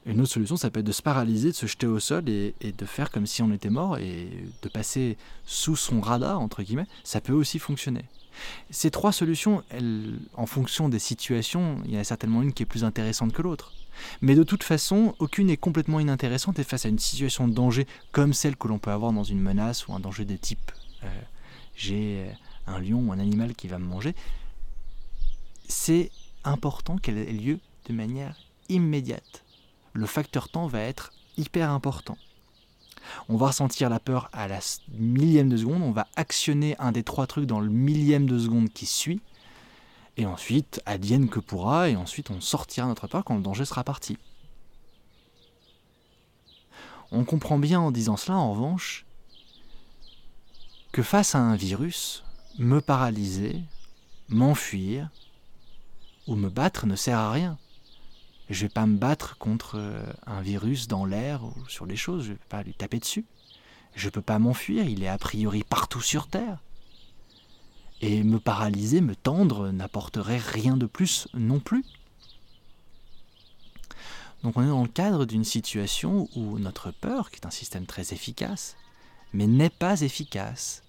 Une 0.07 0.21
autre 0.21 0.33
solution, 0.33 0.57
ça 0.57 0.71
peut 0.71 0.81
être 0.81 0.87
de 0.87 0.93
se 0.93 1.03
paralyser, 1.03 1.51
de 1.51 1.55
se 1.55 1.67
jeter 1.67 1.87
au 1.87 2.01
sol 2.01 2.29
et, 2.29 2.55
de 2.61 2.85
faire 2.87 3.11
comme 3.11 3.27
si 3.27 3.43
on 3.43 3.53
était 3.53 3.69
mort 3.69 3.99
et 3.99 4.29
de 4.63 4.69
passer 4.69 5.19
sous 5.45 5.77
son 5.77 6.01
radar, 6.01 6.41
entre 6.41 6.63
guillemets, 6.63 6.87
ça 7.05 7.21
peut 7.21 7.35
aussi 7.35 7.59
fonctionner. 7.59 8.07
Ces 8.71 8.91
trois 8.91 9.13
solutions, 9.13 9.63
en 10.35 10.47
fonction 10.47 10.89
des 10.89 10.99
situations, 10.99 11.83
il 11.85 11.93
y 11.93 11.97
en 11.99 12.01
a 12.01 12.05
certainement 12.05 12.43
une 12.43 12.55
qui 12.55 12.63
est 12.63 12.67
plus 12.67 12.85
intéressante 12.85 13.33
que 13.33 13.43
l'autre. 13.43 13.73
Mais 14.23 14.35
de 14.35 14.43
toute 14.43 14.63
façon, 14.63 15.15
aucune 15.19 15.49
n'est 15.49 15.59
complètement 15.59 16.01
inintéressante 16.01 16.59
et 16.59 16.65
face 16.65 16.87
à 16.87 16.89
une 16.89 16.99
situation 16.99 17.47
de 17.47 17.53
danger 17.53 17.87
comme 18.13 18.33
celle 18.33 18.57
que 18.57 18.69
l'on 18.69 18.79
peut 18.79 18.93
avoir 18.93 19.13
dans 19.13 19.25
une 19.25 19.41
menace 19.41 19.87
ou 19.87 19.93
un 19.93 20.01
danger 20.01 20.25
de 20.25 20.37
type 20.37 20.73
euh, 21.05 21.07
j'ai 21.77 22.27
un 22.67 22.79
lion 22.79 23.01
ou 23.01 23.13
un 23.13 23.19
animal 23.19 23.55
qui 23.55 23.69
va 23.69 23.79
me 23.79 23.87
manger, 23.87 24.15
c'est 25.69 26.11
important 26.45 26.99
qu'elle 26.99 27.19
ait 27.19 27.33
lieu 27.33 27.59
de 27.89 27.93
manière 27.93 28.37
immédiate 28.69 29.45
le 29.93 30.07
facteur 30.07 30.49
temps 30.49 30.67
va 30.67 30.81
être 30.81 31.13
hyper 31.37 31.71
important. 31.71 32.17
On 33.29 33.37
va 33.37 33.49
ressentir 33.49 33.89
la 33.91 33.99
peur 33.99 34.29
à 34.33 34.47
la 34.47 34.61
millième 34.93 35.49
de 35.49 35.57
seconde, 35.57 35.83
on 35.83 35.91
va 35.91 36.07
actionner 36.17 36.77
un 36.79 36.93
des 36.93 37.03
trois 37.03 37.27
trucs 37.27 37.47
dans 37.47 37.61
le 37.61 37.71
millième 37.71 38.27
de 38.27 38.39
seconde 38.39 38.71
qui 38.71 38.87
suit, 38.87 39.21
et 40.17 40.27
ensuite, 40.27 40.83
advienne 40.87 41.29
que 41.29 41.41
pourra, 41.41 41.89
et 41.89 41.97
ensuite 41.97 42.31
on 42.31 42.41
sortira 42.41 42.87
notre 42.87 43.07
peur 43.07 43.25
quand 43.25 43.37
le 43.37 43.43
danger 43.43 43.65
sera 43.65 43.85
parti. 43.85 44.19
On 47.13 47.25
comprend 47.25 47.59
bien 47.59 47.81
en 47.81 47.91
disant 47.91 48.17
cela, 48.17 48.37
en 48.37 48.53
revanche, 48.53 49.07
que 50.93 51.03
face 51.03 51.35
à 51.35 51.39
un 51.39 51.57
virus, 51.57 52.25
me 52.59 52.81
paralyser, 52.81 53.63
m'enfuir 54.29 55.09
ou 56.27 56.37
me 56.37 56.49
battre 56.49 56.87
ne 56.87 56.97
sert 56.97 57.19
à 57.19 57.33
rien. 57.33 57.59
Je 58.51 58.63
vais 58.63 58.69
pas 58.69 58.85
me 58.85 58.99
battre 58.99 59.39
contre 59.39 59.79
euh, 59.79 60.05
un 60.27 60.43
virus 60.43 60.89
dans 60.89 61.05
l'air 61.05 61.45
ou 61.45 61.55
sur 61.69 61.87
les 61.87 61.95
choses, 61.95 62.25
je 62.25 62.33
vais 62.33 62.39
pas 62.49 62.65
lui 62.65 62.75
taper 62.75 62.99
dessus. 62.99 63.25
Je 63.95 64.09
peux 64.09 64.23
pas 64.23 64.41
m'enfuir, 64.41 64.85
il 64.89 65.05
est 65.05 65.09
a 65.09 65.19
priori 65.19 65.63
partout 65.63 66.01
sur 66.01 66.27
Terre. 66.27 66.59
Et 68.01 68.25
me 68.25 68.41
paralyser, 68.41 69.03
me 69.03 69.15
tendre, 69.15 69.71
n'apporterait 69.71 70.39
rien 70.39 70.77
de 70.77 70.87
plus 70.87 71.29
non 71.33 71.61
plus. 71.61 71.85
Donc 74.43 74.57
on 74.57 74.63
est 74.65 74.69
dans 74.69 74.83
le 74.83 74.89
cadre 74.89 75.27
d'une 75.27 75.45
situation 75.45 76.29
où 76.35 76.59
notre 76.59 76.91
peur, 76.91 77.31
qui 77.31 77.37
est 77.37 77.47
un 77.47 77.51
système 77.51 77.87
très 77.87 78.13
efficace, 78.13 78.77
mais 79.33 79.47
n'est 79.47 79.71
pas 79.71 80.01
efficace, 80.01 80.83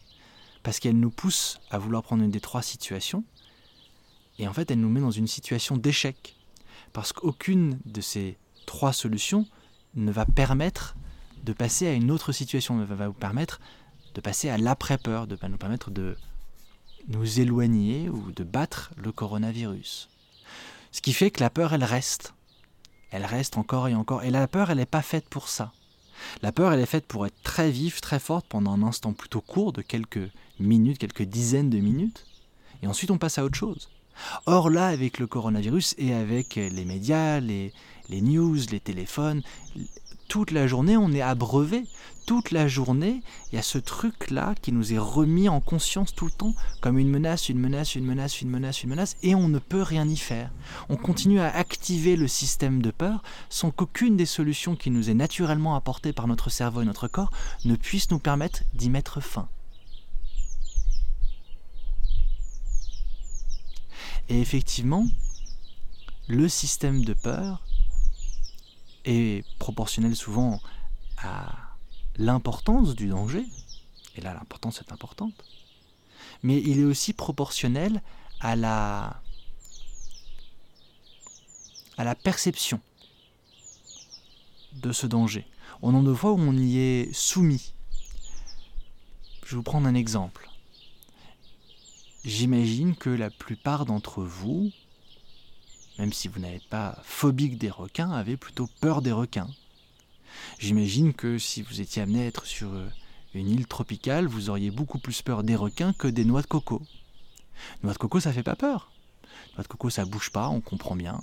parce 0.64 0.80
qu'elle 0.80 1.00
nous 1.00 1.12
pousse 1.12 1.60
à 1.70 1.78
vouloir 1.78 2.02
prendre 2.02 2.24
une 2.24 2.32
des 2.32 2.40
trois 2.40 2.64
situations, 2.64 3.24
et 4.40 4.48
en 4.48 4.54
fait 4.54 4.72
elle 4.72 4.80
nous 4.80 4.90
met 4.90 5.02
dans 5.02 5.12
une 5.12 5.28
situation 5.28 5.78
d'échec 5.78 6.38
parce 6.94 7.14
qu'aucune 7.14 7.80
de 7.86 8.02
ces 8.02 8.38
trois 8.66 8.94
solutions 8.94 9.48
ne 9.96 10.12
va 10.12 10.26
permettre 10.26 10.96
de 11.44 11.54
passer 11.54 11.88
à 11.88 11.94
une 11.94 12.12
autre 12.12 12.32
situation, 12.32 12.76
ne 12.76 12.86
va 12.86 13.08
vous 13.08 13.14
permettre 13.14 13.60
de 14.14 14.22
passer 14.22 14.50
à 14.50 14.58
l'après-peur, 14.58 15.28
de 15.28 15.38
nous 15.48 15.58
permettre 15.58 15.90
de 15.92 16.18
nous 17.08 17.40
éloigner 17.40 18.10
ou 18.10 18.32
de 18.32 18.44
battre 18.44 18.92
le 18.98 19.12
coronavirus. 19.12 20.10
Ce 20.92 21.02
qui 21.02 21.14
fait 21.14 21.32
que 21.32 21.40
la 21.40 21.50
peur, 21.50 21.74
elle 21.74 21.84
reste. 21.84 22.34
Elle 23.12 23.26
reste 23.26 23.58
encore 23.58 23.88
et 23.88 23.96
encore. 23.96 24.24
Et 24.24 24.30
la 24.30 24.48
peur, 24.48 24.70
elle 24.70 24.78
n'est 24.78 24.86
pas 24.86 25.02
faite 25.02 25.28
pour 25.30 25.48
ça. 25.50 25.72
La 26.42 26.52
peur, 26.52 26.72
elle 26.72 26.80
est 26.80 26.86
faite 26.86 27.08
pour 27.08 27.26
être 27.26 27.42
très 27.44 27.72
vive, 27.72 28.00
très 28.00 28.20
forte 28.20 28.46
pendant 28.48 28.72
un 28.72 28.84
instant 28.84 29.14
plutôt 29.14 29.42
court 29.42 29.74
de 29.74 29.82
quelques 29.82 30.30
minutes, 30.60 31.00
quelques 31.00 31.24
dizaines 31.24 31.70
de 31.70 31.80
minutes. 31.80 32.26
Et 32.84 32.88
ensuite, 32.88 33.12
on 33.12 33.18
passe 33.18 33.38
à 33.38 33.44
autre 33.44 33.58
chose. 33.58 33.90
Or 34.46 34.70
là, 34.70 34.88
avec 34.88 35.20
le 35.20 35.28
coronavirus 35.28 35.96
et 35.98 36.14
avec 36.14 36.56
les 36.56 36.86
médias, 36.86 37.40
les, 37.40 37.74
news, 38.10 38.58
les 38.72 38.80
téléphones, 38.80 39.42
toute 40.32 40.52
la 40.52 40.66
journée, 40.66 40.96
on 40.96 41.12
est 41.12 41.22
abreuvé. 41.22 41.84
Toute 42.26 42.52
la 42.52 42.68
journée, 42.68 43.22
il 43.52 43.56
y 43.56 43.60
a 43.60 43.64
ce 43.64 43.78
truc-là 43.78 44.56
qui 44.62 44.72
nous 44.72 44.94
est 44.94 44.98
remis 44.98 45.50
en 45.50 45.60
conscience 45.60 46.16
tout 46.16 46.26
le 46.26 46.32
temps 46.32 46.54
comme 46.80 46.98
une 46.98 47.10
menace, 47.10 47.50
une 47.50 47.60
menace, 47.60 47.96
une 47.96 48.06
menace, 48.06 48.42
une 48.42 48.50
menace, 48.50 48.84
une 48.84 48.92
menace, 48.92 49.18
et 49.24 49.36
on 49.36 49.50
ne 49.50 49.60
peut 49.60 49.82
rien 49.82 50.08
y 50.08 50.16
faire. 50.16 50.50
On 50.88 50.96
continue 50.96 51.42
à 51.42 51.54
activer 51.54 52.16
le 52.16 52.30
système 52.30 52.82
de 52.82 52.92
peur 52.92 53.24
sans 53.50 53.72
qu'aucune 53.72 54.16
des 54.16 54.26
solutions 54.26 54.78
qui 54.78 54.92
nous 54.92 55.10
est 55.10 55.16
naturellement 55.16 55.76
apportée 55.76 56.14
par 56.14 56.28
notre 56.28 56.50
cerveau 56.50 56.82
et 56.82 56.86
notre 56.86 57.10
corps 57.10 57.32
ne 57.66 57.76
puisse 57.76 58.10
nous 58.12 58.20
permettre 58.20 58.64
d'y 58.74 58.90
mettre 58.90 59.20
fin. 59.20 59.50
Et 64.32 64.40
effectivement, 64.40 65.06
le 66.30 66.48
système 66.48 67.04
de 67.04 67.14
peur 67.14 67.66
est 69.04 69.46
proportionnel 69.60 70.16
souvent 70.16 70.62
à 71.18 71.50
l'importance 72.16 72.96
du 72.96 73.10
danger, 73.10 73.46
et 74.16 74.22
là 74.22 74.34
l'importance 74.34 74.80
est 74.80 74.94
importante, 74.94 75.34
mais 76.44 76.62
il 76.62 76.80
est 76.80 76.86
aussi 76.86 77.12
proportionnel 77.12 78.02
à 78.40 78.56
la, 78.56 79.22
perception 82.24 82.80
de 84.76 84.94
ce 84.94 85.08
danger, 85.08 85.46
au 85.82 85.92
nombre 85.92 86.08
de 86.08 86.14
fois 86.14 86.32
où 86.32 86.40
on 86.40 86.56
y 86.56 86.78
est 86.78 87.14
soumis. 87.14 87.74
Je 89.44 89.50
vais 89.50 89.58
vous 89.58 89.64
prendre 89.64 89.88
un 89.88 89.96
exemple. 89.96 90.51
J'imagine 92.24 92.96
que 92.96 93.10
la 93.10 93.32
plupart 93.32 93.88
d'entre 93.88 94.22
vous, 94.22 94.72
même 95.98 96.14
si 96.14 96.28
vous 96.28 96.40
n'êtes 96.40 96.68
pas 96.70 97.00
phobique 97.04 97.58
des 97.58 97.72
requins, 97.72 98.12
avez 98.12 98.38
plutôt 98.38 98.70
peur 98.80 99.02
des 99.02 99.12
requins. 99.12 99.50
J'imagine 100.60 101.14
que 101.14 101.40
si 101.40 101.64
vous 101.64 101.82
étiez 101.82 102.04
amené 102.04 102.22
à 102.22 102.28
être 102.28 102.46
sur 102.46 102.72
euh, 102.74 102.88
une 103.34 103.50
île 103.50 103.66
tropicale, 103.66 104.28
vous 104.28 104.52
auriez 104.52 104.70
beaucoup 104.70 105.00
plus 105.00 105.24
peur 105.24 105.42
des 105.42 105.56
requins 105.56 105.94
que 105.94 106.08
des 106.08 106.24
noix 106.24 106.44
de 106.44 106.48
coco. 106.48 106.84
Noix 107.82 107.94
de 107.94 107.98
coco, 107.98 108.20
ça 108.20 108.32
fait 108.32 108.44
pas 108.44 108.56
peur. 108.56 108.92
Noix 109.56 109.64
de 109.64 109.68
coco, 109.68 109.90
ça 109.90 110.06
bouge 110.06 110.30
pas, 110.30 110.48
on 110.48 110.62
comprend 110.62 110.96
bien. 110.96 111.20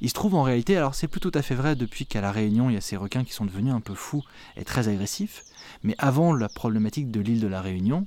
Il 0.00 0.08
se 0.08 0.14
trouve 0.14 0.34
en 0.34 0.42
réalité, 0.42 0.76
alors 0.76 0.96
c'est 0.96 1.08
plus 1.08 1.20
tout 1.20 1.32
à 1.34 1.42
fait 1.42 1.54
vrai 1.54 1.76
depuis 1.76 2.04
qu'à 2.04 2.20
La 2.20 2.32
Réunion, 2.32 2.68
il 2.68 2.74
y 2.74 2.78
a 2.78 2.80
ces 2.80 2.96
requins 2.96 3.24
qui 3.24 3.32
sont 3.32 3.44
devenus 3.44 3.72
un 3.72 3.80
peu 3.80 3.94
fous 3.94 4.24
et 4.56 4.64
très 4.64 4.88
agressifs, 4.88 5.44
mais 5.84 5.94
avant 5.98 6.34
la 6.34 6.48
problématique 6.48 7.12
de 7.12 7.20
l'île 7.20 7.40
de 7.40 7.46
La 7.46 7.62
Réunion, 7.62 8.06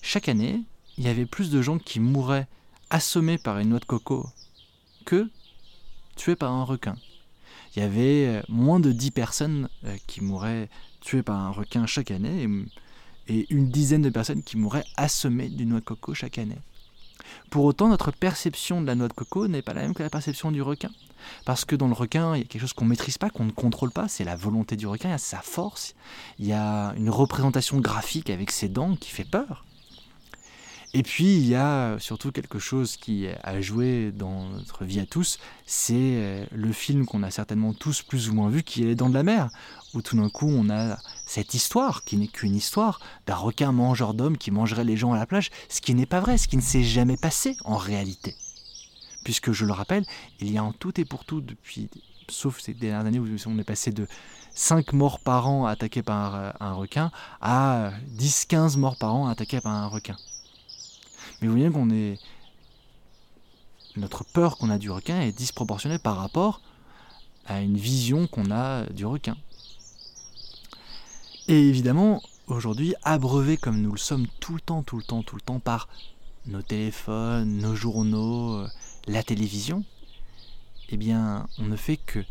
chaque 0.00 0.28
année, 0.28 0.62
il 0.98 1.04
y 1.04 1.08
avait 1.08 1.26
plus 1.26 1.50
de 1.50 1.62
gens 1.62 1.78
qui 1.78 2.00
mouraient 2.00 2.48
assommés 2.90 3.38
par 3.38 3.58
une 3.58 3.70
noix 3.70 3.78
de 3.78 3.84
coco 3.84 4.26
que 5.04 5.28
tués 6.16 6.36
par 6.36 6.52
un 6.52 6.64
requin. 6.64 6.96
Il 7.74 7.80
y 7.80 7.82
avait 7.82 8.26
euh, 8.26 8.42
moins 8.48 8.80
de 8.80 8.92
10 8.92 9.10
personnes 9.10 9.68
euh, 9.84 9.96
qui 10.06 10.22
mouraient 10.22 10.68
tuées 11.00 11.22
par 11.22 11.36
un 11.36 11.50
requin 11.50 11.86
chaque 11.86 12.10
année 12.10 12.48
et 13.28 13.46
une 13.50 13.68
dizaine 13.68 14.02
de 14.02 14.10
personnes 14.10 14.42
qui 14.42 14.56
mouraient 14.56 14.86
assommées 14.96 15.48
d'une 15.48 15.70
noix 15.70 15.80
de 15.80 15.84
coco 15.84 16.14
chaque 16.14 16.38
année. 16.38 16.58
Pour 17.50 17.64
autant, 17.64 17.88
notre 17.88 18.10
perception 18.12 18.80
de 18.80 18.86
la 18.86 18.94
noix 18.94 19.08
de 19.08 19.12
coco 19.12 19.48
n'est 19.48 19.62
pas 19.62 19.74
la 19.74 19.82
même 19.82 19.94
que 19.94 20.02
la 20.02 20.10
perception 20.10 20.52
du 20.52 20.62
requin. 20.62 20.90
Parce 21.44 21.64
que 21.64 21.76
dans 21.76 21.88
le 21.88 21.92
requin, 21.92 22.34
il 22.36 22.38
y 22.38 22.42
a 22.42 22.46
quelque 22.46 22.60
chose 22.60 22.72
qu'on 22.72 22.84
ne 22.84 22.90
maîtrise 22.90 23.18
pas, 23.18 23.30
qu'on 23.30 23.44
ne 23.44 23.50
contrôle 23.50 23.90
pas, 23.90 24.08
c'est 24.08 24.24
la 24.24 24.36
volonté 24.36 24.76
du 24.76 24.86
requin, 24.86 25.08
il 25.08 25.12
y 25.12 25.14
a 25.14 25.18
sa 25.18 25.40
force, 25.40 25.94
il 26.38 26.46
y 26.46 26.52
a 26.52 26.94
une 26.96 27.10
représentation 27.10 27.80
graphique 27.80 28.30
avec 28.30 28.50
ses 28.50 28.68
dents 28.68 28.96
qui 28.96 29.10
fait 29.10 29.24
peur. 29.24 29.64
Et 30.98 31.02
puis 31.02 31.36
il 31.36 31.46
y 31.46 31.54
a 31.54 31.98
surtout 31.98 32.32
quelque 32.32 32.58
chose 32.58 32.96
qui 32.96 33.26
a 33.42 33.60
joué 33.60 34.12
dans 34.12 34.48
notre 34.48 34.86
vie 34.86 34.98
à 34.98 35.04
tous, 35.04 35.38
c'est 35.66 35.92
euh, 35.94 36.46
le 36.52 36.72
film 36.72 37.04
qu'on 37.04 37.22
a 37.22 37.30
certainement 37.30 37.74
tous 37.74 38.00
plus 38.00 38.30
ou 38.30 38.32
moins 38.32 38.48
vu, 38.48 38.62
qui 38.62 38.82
est 38.82 38.86
Les 38.86 38.94
Dents 38.94 39.10
de 39.10 39.14
la 39.14 39.22
Mer, 39.22 39.50
où 39.92 40.00
tout 40.00 40.16
d'un 40.16 40.30
coup 40.30 40.48
on 40.48 40.70
a 40.70 40.96
cette 41.26 41.52
histoire, 41.52 42.02
qui 42.04 42.16
n'est 42.16 42.28
qu'une 42.28 42.56
histoire, 42.56 42.98
d'un 43.26 43.34
requin 43.34 43.72
mangeur 43.72 44.14
d'hommes 44.14 44.38
qui 44.38 44.50
mangerait 44.50 44.84
les 44.84 44.96
gens 44.96 45.12
à 45.12 45.18
la 45.18 45.26
plage, 45.26 45.50
ce 45.68 45.82
qui 45.82 45.94
n'est 45.94 46.06
pas 46.06 46.20
vrai, 46.20 46.38
ce 46.38 46.48
qui 46.48 46.56
ne 46.56 46.62
s'est 46.62 46.82
jamais 46.82 47.18
passé 47.18 47.58
en 47.66 47.76
réalité. 47.76 48.34
Puisque 49.22 49.52
je 49.52 49.66
le 49.66 49.74
rappelle, 49.74 50.06
il 50.40 50.50
y 50.50 50.56
a 50.56 50.64
en 50.64 50.72
tout 50.72 50.98
et 50.98 51.04
pour 51.04 51.26
tout, 51.26 51.42
depuis, 51.42 51.90
sauf 52.30 52.58
ces 52.58 52.72
dernières 52.72 53.04
années 53.04 53.18
où 53.18 53.28
on 53.44 53.58
est 53.58 53.64
passé 53.64 53.90
de 53.90 54.06
5 54.54 54.94
morts 54.94 55.20
par 55.20 55.46
an 55.46 55.66
attaqués 55.66 56.02
par 56.02 56.54
un 56.58 56.72
requin 56.72 57.10
à 57.42 57.90
10-15 58.18 58.78
morts 58.78 58.96
par 58.96 59.14
an 59.14 59.28
attaqués 59.28 59.60
par 59.60 59.74
un 59.74 59.88
requin. 59.88 60.16
Mais 61.40 61.48
vous 61.48 61.54
voyez 61.54 61.70
qu'on 61.70 61.90
est. 61.90 62.18
Notre 63.96 64.24
peur 64.24 64.58
qu'on 64.58 64.68
a 64.68 64.78
du 64.78 64.90
requin 64.90 65.22
est 65.22 65.32
disproportionnée 65.32 65.98
par 65.98 66.16
rapport 66.16 66.60
à 67.46 67.60
une 67.62 67.76
vision 67.76 68.26
qu'on 68.26 68.50
a 68.50 68.84
du 68.86 69.06
requin. 69.06 69.36
Et 71.48 71.68
évidemment, 71.68 72.20
aujourd'hui, 72.46 72.94
abreuvé 73.04 73.56
comme 73.56 73.80
nous 73.80 73.92
le 73.92 73.98
sommes 73.98 74.26
tout 74.40 74.54
le 74.54 74.60
temps, 74.60 74.82
tout 74.82 74.96
le 74.96 75.02
temps, 75.02 75.22
tout 75.22 75.36
le 75.36 75.40
temps 75.40 75.60
par 75.60 75.88
nos 76.46 76.60
téléphones, 76.60 77.58
nos 77.58 77.74
journaux, 77.74 78.54
euh, 78.54 78.68
la 79.06 79.22
télévision, 79.22 79.84
eh 80.90 80.96
bien, 80.96 81.48
on 81.58 81.64
ne 81.64 81.76
fait 81.76 81.96
que 81.96 82.24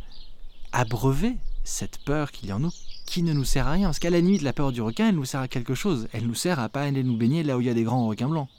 abreuver 0.72 1.38
cette 1.64 1.98
peur 2.00 2.32
qu'il 2.32 2.50
y 2.50 2.52
a 2.52 2.58
en 2.58 2.60
nous 2.60 2.72
qui 3.06 3.24
ne 3.24 3.34
nous 3.34 3.44
sert 3.44 3.68
à 3.68 3.72
rien. 3.72 3.88
Parce 3.88 4.00
qu'à 4.00 4.10
la 4.10 4.20
limite, 4.20 4.42
la 4.42 4.54
peur 4.54 4.72
du 4.72 4.82
requin, 4.82 5.10
elle 5.10 5.16
nous 5.16 5.26
sert 5.26 5.42
à 5.42 5.48
quelque 5.48 5.76
chose. 5.76 6.08
Elle 6.12 6.28
nous 6.28 6.36
sert 6.36 6.60
à 6.60 6.70
pas 6.70 6.84
aller 6.84 7.04
nous 7.04 7.18
baigner 7.18 7.44
là 7.44 7.58
où 7.58 7.62
il 7.62 7.68
y 7.68 7.70
a 7.70 7.74
des 7.74 7.84
grands 7.84 8.08
requins 8.08 8.30
blancs. 8.30 8.50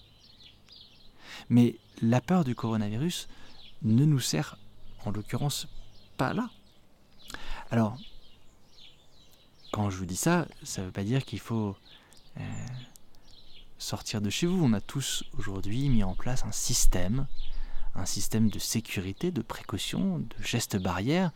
Mais 1.48 1.76
la 2.02 2.20
peur 2.20 2.44
du 2.44 2.54
coronavirus 2.54 3.28
ne 3.82 4.04
nous 4.04 4.20
sert 4.20 4.58
en 5.04 5.10
l'occurrence 5.10 5.68
pas 6.16 6.32
là. 6.34 6.50
Alors, 7.70 7.98
quand 9.72 9.90
je 9.90 9.96
vous 9.96 10.06
dis 10.06 10.16
ça, 10.16 10.46
ça 10.62 10.80
ne 10.80 10.86
veut 10.86 10.92
pas 10.92 11.04
dire 11.04 11.24
qu'il 11.24 11.40
faut 11.40 11.76
euh, 12.38 12.42
sortir 13.78 14.20
de 14.20 14.30
chez 14.30 14.46
vous. 14.46 14.62
On 14.62 14.72
a 14.72 14.80
tous 14.80 15.24
aujourd'hui 15.38 15.88
mis 15.88 16.02
en 16.02 16.14
place 16.14 16.44
un 16.44 16.52
système, 16.52 17.26
un 17.94 18.06
système 18.06 18.48
de 18.48 18.58
sécurité, 18.58 19.30
de 19.30 19.42
précaution, 19.42 20.18
de 20.18 20.42
gestes 20.42 20.76
barrières. 20.76 21.32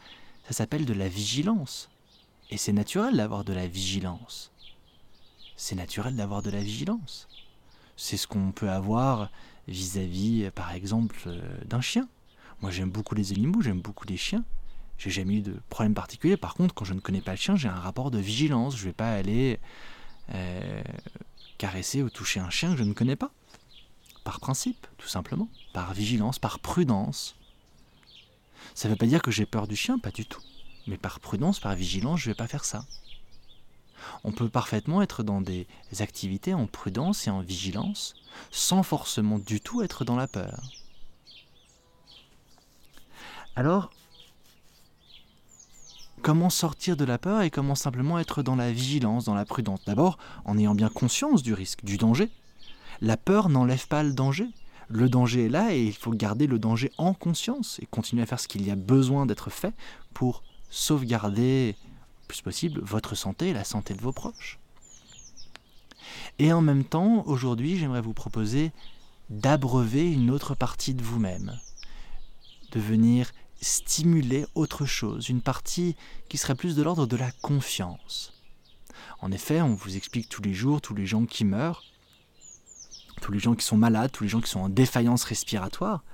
Ça 0.46 0.52
s'appelle 0.52 0.84
de 0.84 0.92
la 0.92 1.08
vigilance. 1.08 1.90
Et 2.50 2.56
c'est 2.56 2.72
naturel 2.72 3.16
d'avoir 3.16 3.44
de 3.44 3.52
la 3.52 3.66
vigilance. 3.66 4.52
C'est 5.56 5.76
naturel 5.76 6.16
d'avoir 6.16 6.42
de 6.42 6.50
la 6.50 6.60
vigilance. 6.60 7.28
C'est 7.96 8.16
ce 8.16 8.26
qu'on 8.26 8.50
peut 8.52 8.70
avoir 8.70 9.30
vis-à-vis, 9.70 10.50
par 10.54 10.72
exemple, 10.72 11.16
euh, 11.26 11.40
d'un 11.64 11.80
chien. 11.80 12.08
Moi, 12.60 12.70
j'aime 12.70 12.90
beaucoup 12.90 13.14
les 13.14 13.32
animaux, 13.32 13.62
j'aime 13.62 13.80
beaucoup 13.80 14.06
les 14.06 14.16
chiens. 14.16 14.44
J'ai 14.98 15.10
jamais 15.10 15.36
eu 15.36 15.40
de 15.40 15.56
problème 15.70 15.94
particulier. 15.94 16.36
Par 16.36 16.54
contre, 16.54 16.74
quand 16.74 16.84
je 16.84 16.92
ne 16.92 17.00
connais 17.00 17.22
pas 17.22 17.30
le 17.30 17.38
chien, 17.38 17.56
j'ai 17.56 17.68
un 17.68 17.74
rapport 17.74 18.10
de 18.10 18.18
vigilance. 18.18 18.76
Je 18.76 18.82
ne 18.82 18.86
vais 18.86 18.92
pas 18.92 19.12
aller 19.12 19.58
euh, 20.34 20.82
caresser 21.56 22.02
ou 22.02 22.10
toucher 22.10 22.40
un 22.40 22.50
chien 22.50 22.72
que 22.72 22.78
je 22.78 22.84
ne 22.84 22.92
connais 22.92 23.16
pas. 23.16 23.30
Par 24.24 24.40
principe, 24.40 24.86
tout 24.98 25.08
simplement. 25.08 25.48
Par 25.72 25.94
vigilance, 25.94 26.38
par 26.38 26.58
prudence. 26.58 27.36
Ça 28.74 28.88
ne 28.88 28.92
veut 28.92 28.98
pas 28.98 29.06
dire 29.06 29.22
que 29.22 29.30
j'ai 29.30 29.46
peur 29.46 29.66
du 29.66 29.76
chien, 29.76 29.98
pas 29.98 30.10
du 30.10 30.26
tout. 30.26 30.42
Mais 30.86 30.98
par 30.98 31.20
prudence, 31.20 31.60
par 31.60 31.74
vigilance, 31.74 32.20
je 32.20 32.28
ne 32.28 32.34
vais 32.34 32.36
pas 32.36 32.48
faire 32.48 32.64
ça. 32.64 32.84
On 34.24 34.32
peut 34.32 34.48
parfaitement 34.48 35.02
être 35.02 35.22
dans 35.22 35.40
des 35.40 35.66
activités 35.98 36.54
en 36.54 36.66
prudence 36.66 37.26
et 37.26 37.30
en 37.30 37.40
vigilance, 37.40 38.14
sans 38.50 38.82
forcément 38.82 39.38
du 39.38 39.60
tout 39.60 39.82
être 39.82 40.04
dans 40.04 40.16
la 40.16 40.28
peur. 40.28 40.60
Alors, 43.56 43.90
comment 46.22 46.50
sortir 46.50 46.96
de 46.96 47.04
la 47.04 47.18
peur 47.18 47.42
et 47.42 47.50
comment 47.50 47.74
simplement 47.74 48.18
être 48.18 48.42
dans 48.42 48.56
la 48.56 48.72
vigilance, 48.72 49.24
dans 49.24 49.34
la 49.34 49.44
prudence? 49.44 49.84
D'abord, 49.84 50.18
en 50.44 50.56
ayant 50.58 50.74
bien 50.74 50.88
conscience 50.88 51.42
du 51.42 51.54
risque, 51.54 51.84
du 51.84 51.96
danger. 51.96 52.30
La 53.00 53.16
peur 53.16 53.48
n'enlève 53.48 53.88
pas 53.88 54.02
le 54.02 54.12
danger. 54.12 54.46
Le 54.88 55.08
danger 55.08 55.46
est 55.46 55.48
là 55.48 55.72
et 55.72 55.84
il 55.84 55.94
faut 55.94 56.12
garder 56.12 56.46
le 56.46 56.58
danger 56.58 56.90
en 56.98 57.14
conscience 57.14 57.78
et 57.80 57.86
continuer 57.86 58.22
à 58.22 58.26
faire 58.26 58.40
ce 58.40 58.48
qu'il 58.48 58.66
y 58.66 58.70
a 58.70 58.76
besoin 58.76 59.24
d'être 59.24 59.48
fait 59.50 59.74
pour 60.12 60.42
sauvegarder 60.68 61.76
plus 62.30 62.42
possible 62.42 62.80
votre 62.84 63.16
santé 63.16 63.48
et 63.48 63.52
la 63.52 63.64
santé 63.64 63.92
de 63.92 64.00
vos 64.00 64.12
proches. 64.12 64.60
Et 66.38 66.52
en 66.52 66.60
même 66.60 66.84
temps, 66.84 67.24
aujourd'hui, 67.26 67.76
j'aimerais 67.76 68.00
vous 68.00 68.14
proposer 68.14 68.70
d'abreuver 69.30 70.10
une 70.12 70.30
autre 70.30 70.54
partie 70.54 70.94
de 70.94 71.02
vous-même, 71.02 71.58
de 72.70 72.80
venir 72.80 73.32
stimuler 73.60 74.46
autre 74.54 74.86
chose, 74.86 75.28
une 75.28 75.42
partie 75.42 75.96
qui 76.28 76.38
serait 76.38 76.54
plus 76.54 76.76
de 76.76 76.82
l'ordre 76.82 77.06
de 77.06 77.16
la 77.16 77.32
confiance. 77.42 78.32
En 79.20 79.32
effet, 79.32 79.60
on 79.60 79.74
vous 79.74 79.96
explique 79.96 80.28
tous 80.28 80.42
les 80.42 80.54
jours, 80.54 80.80
tous 80.80 80.94
les 80.94 81.06
gens 81.06 81.26
qui 81.26 81.44
meurent, 81.44 81.82
tous 83.20 83.32
les 83.32 83.40
gens 83.40 83.56
qui 83.56 83.66
sont 83.66 83.76
malades, 83.76 84.12
tous 84.12 84.22
les 84.22 84.30
gens 84.30 84.40
qui 84.40 84.50
sont 84.50 84.60
en 84.60 84.68
défaillance 84.68 85.24
respiratoire, 85.24 86.04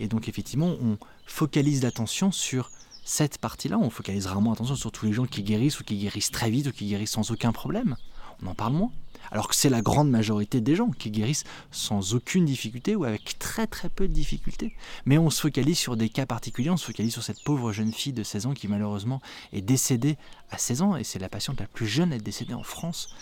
et 0.00 0.08
donc 0.08 0.26
effectivement, 0.26 0.74
on 0.80 0.96
focalise 1.26 1.82
l'attention 1.82 2.32
sur 2.32 2.70
cette 3.08 3.38
partie-là, 3.38 3.78
on 3.78 3.88
focalise 3.88 4.26
rarement 4.26 4.52
attention 4.52 4.74
sur 4.74 4.90
tous 4.90 5.06
les 5.06 5.12
gens 5.12 5.26
qui 5.26 5.44
guérissent 5.44 5.78
ou 5.78 5.84
qui 5.84 5.96
guérissent 5.96 6.32
très 6.32 6.50
vite 6.50 6.66
ou 6.66 6.72
qui 6.72 6.86
guérissent 6.86 7.12
sans 7.12 7.30
aucun 7.30 7.52
problème. 7.52 7.94
On 8.42 8.48
en 8.48 8.54
parle 8.54 8.72
moins. 8.72 8.90
Alors 9.30 9.46
que 9.46 9.54
c'est 9.54 9.70
la 9.70 9.80
grande 9.80 10.10
majorité 10.10 10.60
des 10.60 10.74
gens 10.74 10.90
qui 10.90 11.12
guérissent 11.12 11.44
sans 11.70 12.14
aucune 12.14 12.44
difficulté 12.44 12.96
ou 12.96 13.04
avec 13.04 13.38
très 13.38 13.68
très 13.68 13.88
peu 13.88 14.08
de 14.08 14.12
difficultés. 14.12 14.74
Mais 15.04 15.18
on 15.18 15.30
se 15.30 15.40
focalise 15.40 15.78
sur 15.78 15.96
des 15.96 16.08
cas 16.08 16.26
particuliers, 16.26 16.70
on 16.70 16.76
se 16.76 16.84
focalise 16.84 17.12
sur 17.12 17.22
cette 17.22 17.44
pauvre 17.44 17.70
jeune 17.72 17.92
fille 17.92 18.12
de 18.12 18.24
16 18.24 18.46
ans 18.46 18.54
qui 18.54 18.66
malheureusement 18.66 19.20
est 19.52 19.62
décédée 19.62 20.16
à 20.50 20.58
16 20.58 20.82
ans, 20.82 20.96
et 20.96 21.04
c'est 21.04 21.20
la 21.20 21.28
patiente 21.28 21.60
la 21.60 21.68
plus 21.68 21.86
jeune 21.86 22.12
à 22.12 22.16
être 22.16 22.24
décédée 22.24 22.54
en 22.54 22.64
France 22.64 23.14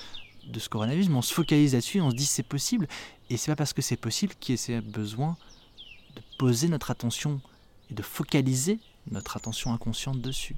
de 0.46 0.58
ce 0.58 0.70
coronavirus, 0.70 1.10
mais 1.10 1.16
on 1.16 1.22
se 1.22 1.34
focalise 1.34 1.74
là-dessus, 1.74 2.00
on 2.00 2.10
se 2.10 2.16
dit 2.16 2.26
c'est 2.26 2.42
possible, 2.42 2.88
et 3.28 3.36
c'est 3.36 3.52
pas 3.52 3.56
parce 3.56 3.74
que 3.74 3.82
c'est 3.82 3.96
possible 3.96 4.32
qu'il 4.40 4.56
y 4.56 4.72
ait 4.72 4.80
besoin 4.80 5.36
de 6.16 6.22
poser 6.38 6.68
notre 6.68 6.90
attention 6.90 7.42
et 7.90 7.94
de 7.94 8.02
focaliser 8.02 8.78
notre 9.10 9.36
attention 9.36 9.72
inconsciente 9.72 10.20
dessus. 10.20 10.56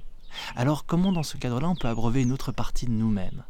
Alors 0.55 0.85
comment 0.85 1.11
dans 1.11 1.23
ce 1.23 1.37
cadre-là 1.37 1.69
on 1.69 1.75
peut 1.75 1.87
abreuver 1.87 2.21
une 2.21 2.31
autre 2.31 2.51
partie 2.51 2.85
de 2.85 2.91
nous-mêmes? 2.91 3.43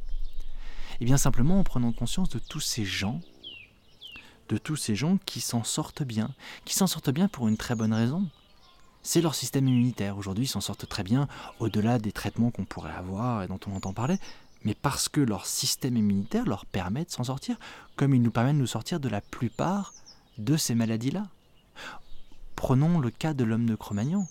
Eh 0.99 1.05
bien 1.05 1.17
simplement 1.17 1.59
en 1.59 1.63
prenant 1.63 1.91
conscience 1.91 2.29
de 2.29 2.39
tous 2.39 2.59
ces 2.59 2.85
gens, 2.85 3.21
de 4.49 4.57
tous 4.57 4.75
ces 4.75 4.95
gens 4.95 5.17
qui 5.25 5.41
s'en 5.41 5.63
sortent 5.63 6.03
bien, 6.03 6.33
qui 6.65 6.73
s'en 6.73 6.87
sortent 6.87 7.11
bien 7.11 7.27
pour 7.27 7.47
une 7.47 7.57
très 7.57 7.75
bonne 7.75 7.93
raison. 7.93 8.27
C'est 9.03 9.21
leur 9.21 9.35
système 9.35 9.67
immunitaire. 9.67 10.17
Aujourd'hui, 10.17 10.45
ils 10.45 10.49
s'en 10.49 10.59
sortent 10.59 10.87
très 10.87 11.03
bien, 11.03 11.27
au-delà 11.59 11.97
des 11.99 12.11
traitements 12.11 12.51
qu'on 12.51 12.65
pourrait 12.65 12.93
avoir 12.93 13.43
et 13.43 13.47
dont 13.47 13.59
on 13.67 13.75
entend 13.75 13.93
parler, 13.93 14.17
mais 14.63 14.73
parce 14.73 15.07
que 15.07 15.21
leur 15.21 15.45
système 15.45 15.97
immunitaire 15.97 16.45
leur 16.45 16.65
permet 16.65 17.05
de 17.05 17.11
s'en 17.11 17.23
sortir, 17.23 17.57
comme 17.95 18.13
il 18.13 18.21
nous 18.21 18.31
permet 18.31 18.53
de 18.53 18.57
nous 18.57 18.67
sortir 18.67 18.99
de 18.99 19.07
la 19.07 19.21
plupart 19.21 19.93
de 20.37 20.57
ces 20.57 20.75
maladies-là. 20.75 21.27
Prenons 22.57 22.99
le 22.99 23.09
cas 23.09 23.33
de 23.33 23.45
l'homme 23.45 23.65
de 23.65 23.75
Cro-Magnon 23.75 24.27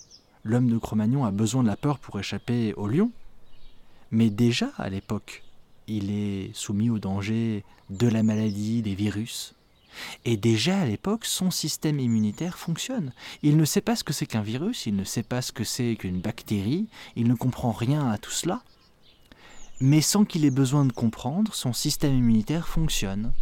l'homme 0.46 0.70
de 0.70 0.78
Cro-Magnon 0.78 1.24
a 1.24 1.30
besoin 1.30 1.62
de 1.62 1.68
la 1.68 1.76
peur 1.76 1.98
pour 1.98 2.18
échapper 2.18 2.72
au 2.74 2.86
lion. 2.86 3.10
Mais 4.10 4.30
déjà, 4.30 4.70
à 4.78 4.88
l'époque, 4.88 5.42
il 5.88 6.10
est 6.10 6.54
soumis 6.54 6.88
au 6.88 6.98
danger 6.98 7.64
de 7.90 8.06
la 8.06 8.22
maladie, 8.22 8.82
des 8.82 8.94
virus. 8.94 9.54
Et 10.24 10.36
déjà 10.36 10.78
à 10.78 10.86
l'époque, 10.86 11.24
son 11.24 11.50
système 11.50 11.98
immunitaire 11.98 12.58
fonctionne. 12.58 13.12
Il 13.42 13.56
ne 13.56 13.64
sait 13.64 13.80
pas 13.80 13.96
ce 13.96 14.04
que 14.04 14.12
c'est 14.12 14.26
qu'un 14.26 14.42
virus, 14.42 14.86
il 14.86 14.94
ne 14.94 15.04
sait 15.04 15.22
pas 15.22 15.42
ce 15.42 15.52
que 15.52 15.64
c'est 15.64 15.96
qu'une 15.96 16.20
bactérie, 16.20 16.86
il 17.16 17.26
ne 17.28 17.34
comprend 17.34 17.72
rien 17.72 18.08
à 18.10 18.18
tout 18.18 18.30
cela. 18.30 18.62
Mais 19.80 20.00
sans 20.00 20.24
qu'il 20.24 20.44
ait 20.44 20.50
besoin 20.50 20.84
de 20.84 20.92
comprendre, 20.92 21.54
son 21.54 21.72
système 21.72 22.16
immunitaire 22.16 22.68
fonctionne. 22.68 23.32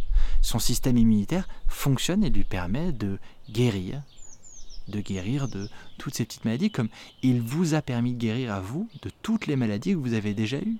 Son 0.41 0.59
système 0.59 0.97
immunitaire 0.97 1.47
fonctionne 1.67 2.23
et 2.23 2.29
lui 2.29 2.43
permet 2.43 2.91
de 2.91 3.19
guérir, 3.49 4.01
de 4.87 4.99
guérir 4.99 5.47
de 5.47 5.69
toutes 5.97 6.15
ces 6.15 6.25
petites 6.25 6.45
maladies, 6.45 6.71
comme 6.71 6.89
il 7.23 7.41
vous 7.41 7.73
a 7.73 7.81
permis 7.81 8.13
de 8.13 8.19
guérir 8.19 8.53
à 8.53 8.59
vous 8.59 8.87
de 9.01 9.09
toutes 9.21 9.47
les 9.47 9.55
maladies 9.55 9.91
que 9.91 9.97
vous 9.97 10.13
avez 10.13 10.33
déjà 10.33 10.57
eues. 10.57 10.77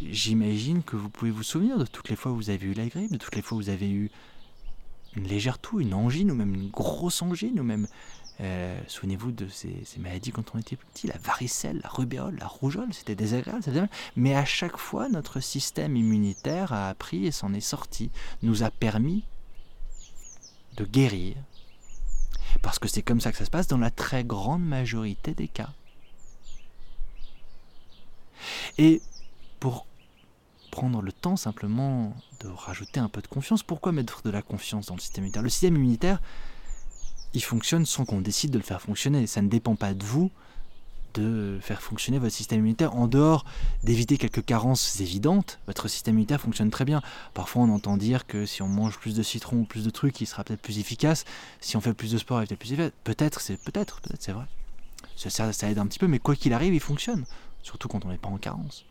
J'imagine 0.00 0.82
que 0.82 0.96
vous 0.96 1.08
pouvez 1.08 1.30
vous 1.30 1.42
souvenir 1.42 1.78
de 1.78 1.86
toutes 1.86 2.08
les 2.08 2.16
fois 2.16 2.32
où 2.32 2.36
vous 2.36 2.50
avez 2.50 2.66
eu 2.66 2.74
la 2.74 2.86
grippe, 2.86 3.12
de 3.12 3.16
toutes 3.16 3.36
les 3.36 3.42
fois 3.42 3.56
où 3.56 3.60
vous 3.60 3.70
avez 3.70 3.90
eu 3.90 4.10
une 5.16 5.24
légère 5.24 5.58
toux, 5.58 5.80
une 5.80 5.94
angine, 5.94 6.30
ou 6.30 6.34
même 6.34 6.54
une 6.54 6.70
grosse 6.70 7.22
angine, 7.22 7.60
ou 7.60 7.62
même, 7.62 7.86
euh, 8.40 8.78
souvenez-vous 8.88 9.30
de 9.30 9.46
ces, 9.48 9.84
maladies 9.98 10.32
quand 10.32 10.54
on 10.54 10.58
était 10.58 10.76
petit, 10.76 11.06
la 11.06 11.18
varicelle, 11.18 11.80
la 11.82 11.88
rubéole, 11.88 12.36
la 12.38 12.46
rougeole, 12.46 12.92
c'était 12.92 13.14
désagréable, 13.14 13.88
mais 14.16 14.34
à 14.34 14.44
chaque 14.44 14.76
fois, 14.76 15.08
notre 15.08 15.38
système 15.38 15.96
immunitaire 15.96 16.72
a 16.72 16.88
appris 16.88 17.26
et 17.26 17.30
s'en 17.30 17.54
est 17.54 17.60
sorti, 17.60 18.10
nous 18.42 18.64
a 18.64 18.70
permis 18.70 19.22
de 20.76 20.84
guérir 20.84 21.36
parce 22.62 22.78
que 22.78 22.88
c'est 22.88 23.02
comme 23.02 23.20
ça 23.20 23.32
que 23.32 23.38
ça 23.38 23.44
se 23.44 23.50
passe 23.50 23.66
dans 23.66 23.78
la 23.78 23.90
très 23.90 24.24
grande 24.24 24.64
majorité 24.64 25.34
des 25.34 25.48
cas. 25.48 25.70
Et 28.78 29.00
pour 29.60 29.86
prendre 30.70 31.02
le 31.02 31.12
temps 31.12 31.36
simplement 31.36 32.16
de 32.40 32.48
rajouter 32.48 32.98
un 32.98 33.08
peu 33.08 33.22
de 33.22 33.28
confiance. 33.28 33.62
Pourquoi 33.62 33.92
mettre 33.92 34.22
de 34.22 34.30
la 34.30 34.42
confiance 34.42 34.86
dans 34.86 34.94
le 34.94 35.00
système 35.00 35.22
immunitaire? 35.22 35.42
Le 35.42 35.48
système 35.48 35.76
immunitaire, 35.76 36.20
il 37.32 37.42
fonctionne 37.42 37.86
sans 37.86 38.04
qu'on 38.04 38.20
décide 38.20 38.50
de 38.50 38.58
le 38.58 38.64
faire 38.64 38.82
fonctionner. 38.82 39.26
Ça 39.26 39.40
ne 39.40 39.48
dépend 39.48 39.76
pas 39.76 39.94
de 39.94 40.04
vous 40.04 40.32
de 41.14 41.58
faire 41.60 41.80
fonctionner 41.80 42.18
votre 42.18 42.34
système 42.34 42.60
immunitaire. 42.60 42.94
En 42.94 43.06
dehors 43.06 43.44
d'éviter 43.82 44.18
quelques 44.18 44.44
carences 44.44 45.00
évidentes, 45.00 45.60
votre 45.66 45.88
système 45.88 46.14
immunitaire 46.14 46.40
fonctionne 46.40 46.70
très 46.70 46.84
bien. 46.84 47.02
Parfois, 47.32 47.62
on 47.62 47.70
entend 47.70 47.96
dire 47.96 48.26
que 48.26 48.46
si 48.46 48.62
on 48.62 48.68
mange 48.68 48.98
plus 48.98 49.14
de 49.14 49.22
citron 49.22 49.58
ou 49.58 49.64
plus 49.64 49.84
de 49.84 49.90
trucs, 49.90 50.20
il 50.20 50.26
sera 50.26 50.44
peut-être 50.44 50.62
plus 50.62 50.78
efficace. 50.78 51.24
Si 51.60 51.76
on 51.76 51.80
fait 51.80 51.94
plus 51.94 52.12
de 52.12 52.18
sport, 52.18 52.38
il 52.38 52.46
va 52.46 52.52
être 52.52 52.58
plus 52.58 52.72
efficace. 52.72 52.92
Peut-être, 53.04 53.40
c'est 53.40 53.56
peut-être, 53.56 54.00
peut-être, 54.00 54.22
c'est 54.22 54.32
vrai. 54.32 54.46
Ça, 55.16 55.70
aide 55.70 55.78
un 55.78 55.86
petit 55.86 55.98
peu, 55.98 56.08
mais 56.08 56.18
quoi 56.18 56.34
qu'il 56.34 56.52
arrive, 56.52 56.74
il 56.74 56.80
fonctionne. 56.80 57.24
Surtout 57.62 57.88
quand 57.88 58.04
on 58.04 58.08
n'est 58.08 58.18
pas 58.18 58.28
en 58.28 58.38
carence. 58.38 58.84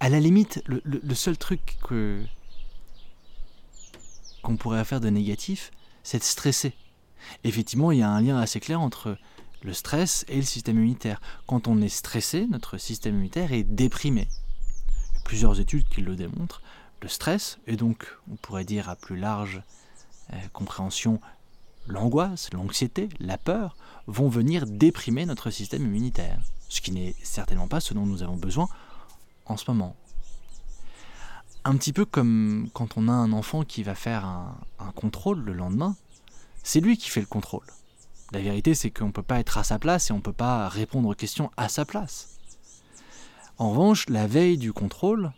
À 0.00 0.08
la 0.08 0.20
limite, 0.20 0.62
le, 0.66 1.14
seul 1.14 1.36
truc 1.36 1.76
que 1.86 2.22
qu'on 4.42 4.56
pourrait 4.56 4.84
faire 4.84 5.00
de 5.00 5.10
négatif, 5.10 5.72
c'est 6.04 6.18
de 6.18 6.24
stresser. 6.24 6.72
Effectivement, 7.42 7.90
il 7.90 7.98
y 7.98 8.02
a 8.02 8.08
un 8.08 8.20
lien 8.20 8.38
assez 8.38 8.60
clair 8.60 8.80
entre 8.80 9.18
le 9.66 9.72
stress 9.72 10.24
et 10.28 10.36
le 10.36 10.42
système 10.42 10.76
immunitaire. 10.76 11.20
Quand 11.48 11.66
on 11.66 11.82
est 11.82 11.88
stressé, 11.88 12.46
notre 12.46 12.78
système 12.78 13.14
immunitaire 13.14 13.52
est 13.52 13.64
déprimé. 13.64 14.28
Il 15.10 15.16
y 15.16 15.18
a 15.18 15.22
plusieurs 15.24 15.58
études 15.58 15.88
qui 15.88 16.02
le 16.02 16.14
démontrent. 16.14 16.62
Le 17.02 17.08
stress, 17.08 17.58
et 17.66 17.76
donc 17.76 18.06
on 18.30 18.36
pourrait 18.36 18.64
dire 18.64 18.88
à 18.88 18.94
plus 18.94 19.16
large 19.16 19.62
euh, 20.32 20.36
compréhension 20.52 21.20
l'angoisse, 21.88 22.48
l'anxiété, 22.52 23.08
la 23.18 23.38
peur, 23.38 23.76
vont 24.06 24.28
venir 24.28 24.66
déprimer 24.66 25.26
notre 25.26 25.50
système 25.50 25.84
immunitaire. 25.84 26.40
Ce 26.68 26.80
qui 26.80 26.92
n'est 26.92 27.14
certainement 27.22 27.68
pas 27.68 27.80
ce 27.80 27.92
dont 27.92 28.06
nous 28.06 28.22
avons 28.22 28.36
besoin 28.36 28.68
en 29.46 29.56
ce 29.56 29.68
moment. 29.68 29.96
Un 31.64 31.76
petit 31.76 31.92
peu 31.92 32.04
comme 32.04 32.70
quand 32.72 32.96
on 32.96 33.08
a 33.08 33.12
un 33.12 33.32
enfant 33.32 33.64
qui 33.64 33.82
va 33.82 33.96
faire 33.96 34.24
un, 34.24 34.56
un 34.78 34.92
contrôle 34.92 35.40
le 35.40 35.52
lendemain, 35.52 35.96
c'est 36.62 36.80
lui 36.80 36.96
qui 36.96 37.10
fait 37.10 37.20
le 37.20 37.26
contrôle. 37.26 37.66
La 38.32 38.40
vérité, 38.40 38.74
c'est 38.74 38.90
qu'on 38.90 39.06
ne 39.06 39.12
peut 39.12 39.22
pas 39.22 39.38
être 39.38 39.58
à 39.58 39.64
sa 39.64 39.78
place 39.78 40.10
et 40.10 40.12
on 40.12 40.16
ne 40.16 40.22
peut 40.22 40.32
pas 40.32 40.68
répondre 40.68 41.08
aux 41.08 41.14
questions 41.14 41.50
à 41.56 41.68
sa 41.68 41.84
place. 41.84 42.38
En 43.58 43.70
revanche, 43.70 44.08
la 44.08 44.26
veille 44.26 44.58
du 44.58 44.72
contrôle, 44.72 45.32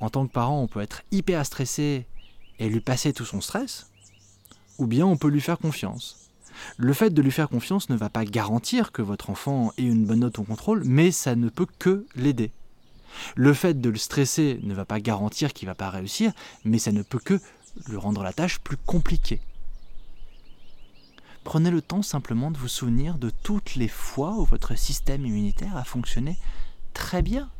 en 0.00 0.10
tant 0.10 0.26
que 0.26 0.32
parent, 0.32 0.60
on 0.60 0.66
peut 0.66 0.80
être 0.80 1.02
hyper 1.12 1.44
stressé 1.44 2.06
et 2.58 2.68
lui 2.68 2.80
passer 2.80 3.12
tout 3.12 3.24
son 3.24 3.40
stress, 3.40 3.90
ou 4.78 4.86
bien 4.86 5.06
on 5.06 5.16
peut 5.16 5.28
lui 5.28 5.40
faire 5.40 5.58
confiance. 5.58 6.30
Le 6.76 6.92
fait 6.92 7.10
de 7.10 7.22
lui 7.22 7.30
faire 7.30 7.48
confiance 7.48 7.90
ne 7.90 7.96
va 7.96 8.08
pas 8.08 8.24
garantir 8.24 8.92
que 8.92 9.02
votre 9.02 9.30
enfant 9.30 9.72
ait 9.76 9.82
une 9.82 10.06
bonne 10.06 10.20
note 10.20 10.38
au 10.38 10.44
contrôle, 10.44 10.82
mais 10.84 11.10
ça 11.10 11.36
ne 11.36 11.48
peut 11.48 11.66
que 11.78 12.06
l'aider. 12.16 12.50
Le 13.36 13.54
fait 13.54 13.80
de 13.80 13.90
le 13.90 13.98
stresser 13.98 14.58
ne 14.62 14.74
va 14.74 14.84
pas 14.84 15.00
garantir 15.00 15.52
qu'il 15.52 15.66
ne 15.66 15.70
va 15.70 15.76
pas 15.76 15.90
réussir, 15.90 16.32
mais 16.64 16.78
ça 16.78 16.92
ne 16.92 17.02
peut 17.02 17.18
que 17.18 17.40
lui 17.88 17.96
rendre 17.96 18.22
la 18.22 18.32
tâche 18.32 18.58
plus 18.58 18.76
compliquée. 18.76 19.40
Prenez 21.44 21.70
le 21.70 21.82
temps 21.82 22.02
simplement 22.02 22.50
de 22.50 22.56
vous 22.56 22.68
souvenir 22.68 23.18
de 23.18 23.28
toutes 23.28 23.76
les 23.76 23.86
fois 23.88 24.32
où 24.38 24.46
votre 24.46 24.76
système 24.76 25.26
immunitaire 25.26 25.76
a 25.76 25.84
fonctionné 25.84 26.38
très 26.94 27.20
bien, 27.20 27.50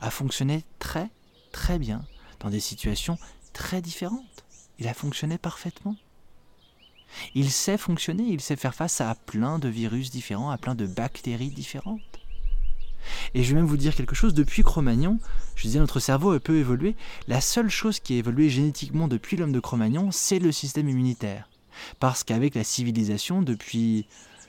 a 0.00 0.10
fonctionné 0.10 0.64
très 0.80 1.08
très 1.52 1.78
bien, 1.78 2.04
dans 2.40 2.50
des 2.50 2.60
situations 2.60 3.18
très 3.52 3.80
différentes. 3.80 4.44
Il 4.80 4.88
a 4.88 4.94
fonctionné 4.94 5.38
parfaitement. 5.38 5.94
Il 7.34 7.50
sait 7.50 7.78
fonctionner, 7.78 8.24
il 8.24 8.40
sait 8.40 8.56
faire 8.56 8.74
face 8.74 9.00
à 9.00 9.14
plein 9.14 9.60
de 9.60 9.68
virus 9.68 10.10
différents, 10.10 10.50
à 10.50 10.58
plein 10.58 10.74
de 10.74 10.86
bactéries 10.86 11.50
différentes. 11.50 12.00
Et 13.34 13.44
je 13.44 13.50
vais 13.50 13.60
même 13.60 13.66
vous 13.66 13.76
dire 13.76 13.94
quelque 13.94 14.14
chose, 14.14 14.34
depuis 14.34 14.62
Cro-Magnon, 14.62 15.18
je 15.54 15.62
disais 15.62 15.78
notre 15.78 16.00
cerveau 16.00 16.32
a 16.32 16.40
peu 16.40 16.58
évolué, 16.58 16.96
la 17.28 17.40
seule 17.40 17.70
chose 17.70 18.00
qui 18.00 18.14
a 18.14 18.18
évolué 18.18 18.50
génétiquement 18.50 19.08
depuis 19.08 19.36
l'homme 19.36 19.52
de 19.52 19.60
Cro-Magnon, 19.60 20.10
c'est 20.10 20.40
le 20.40 20.52
système 20.52 20.88
immunitaire. 20.88 21.48
Parce 21.98 22.24
qu'avec 22.24 22.54
la 22.54 22.64
civilisation, 22.64 23.42
depuis 23.42 24.06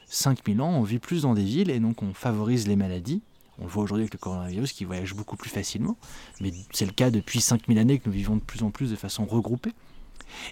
5000 0.08 0.62
ans, 0.62 0.72
on 0.72 0.84
vit 0.84 1.00
plus 1.00 1.24
dans 1.24 1.34
des 1.34 1.44
villes 1.44 1.70
et 1.70 1.80
donc 1.80 2.04
on 2.04 2.14
favorise 2.14 2.68
les 2.68 2.76
maladies. 2.76 3.22
On 3.60 3.66
le 3.66 3.70
voit 3.70 3.84
aujourd'hui 3.84 4.04
avec 4.04 4.14
le 4.14 4.20
coronavirus 4.20 4.74
qui 4.74 4.86
voyage 4.86 5.14
beaucoup 5.14 5.38
plus 5.38 5.50
facilement, 5.50 5.98
mais 6.40 6.52
c'est 6.72 6.86
le 6.86 6.92
cas 6.92 7.12
depuis 7.12 7.42
5000 7.42 7.78
années 7.78 8.00
que 8.00 8.08
nous 8.08 8.14
vivons 8.14 8.36
de 8.36 8.42
plus 8.42 8.64
en 8.64 8.72
plus 8.72 8.90
de 8.90 8.96
façon 8.96 9.26
regroupée. 9.26 9.74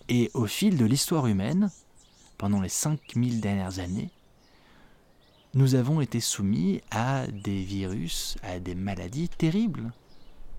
Et 0.10 0.30
au 0.34 0.46
fil 0.46 0.78
de 0.78 0.86
l'histoire 0.86 1.26
humaine, 1.28 1.72
pendant 2.38 2.62
les 2.62 2.70
5000 2.70 3.42
dernières 3.42 3.80
années, 3.80 4.12
nous 5.56 5.74
avons 5.74 6.02
été 6.02 6.20
soumis 6.20 6.82
à 6.92 7.26
des 7.28 7.64
virus, 7.64 8.38
à 8.44 8.60
des 8.60 8.76
maladies 8.76 9.30
terribles. 9.30 9.92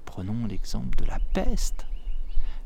Prenons 0.05 0.47
l'exemple 0.47 0.99
de 0.99 1.05
la 1.05 1.21
peste. 1.33 1.87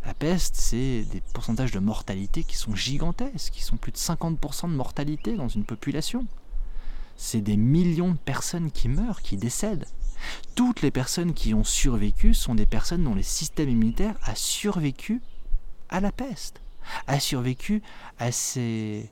La 0.07 0.13
peste, 0.13 0.57
c'est 0.57 1.03
des 1.03 1.23
pourcentages 1.33 1.71
de 1.71 1.79
mortalité 1.79 2.45
qui 2.45 2.57
sont 2.57 2.75
gigantesques, 2.75 3.53
qui 3.55 3.63
sont 3.63 3.79
plus 3.79 3.93
de 3.93 3.97
50% 3.97 4.71
de 4.71 4.77
mortalité 4.77 5.35
dans 5.35 5.49
une 5.49 5.65
population. 5.65 6.27
C'est 7.17 7.41
des 7.41 7.57
millions 7.57 8.13
de 8.13 8.19
personnes 8.19 8.71
qui 8.71 8.89
meurent, 8.89 9.23
qui 9.23 9.37
décèdent. 9.37 9.87
Toutes 10.55 10.83
les 10.83 10.91
personnes 10.91 11.33
qui 11.33 11.55
ont 11.55 11.65
survécu 11.65 12.35
sont 12.35 12.55
des 12.55 12.67
personnes 12.67 13.05
dont 13.05 13.15
le 13.15 13.23
système 13.23 13.71
immunitaire 13.71 14.17
a 14.25 14.35
survécu 14.35 15.23
à 15.89 16.01
la 16.01 16.13
peste, 16.13 16.61
a 17.07 17.19
survécu 17.19 17.83
à 18.19 18.31
ces, 18.31 19.11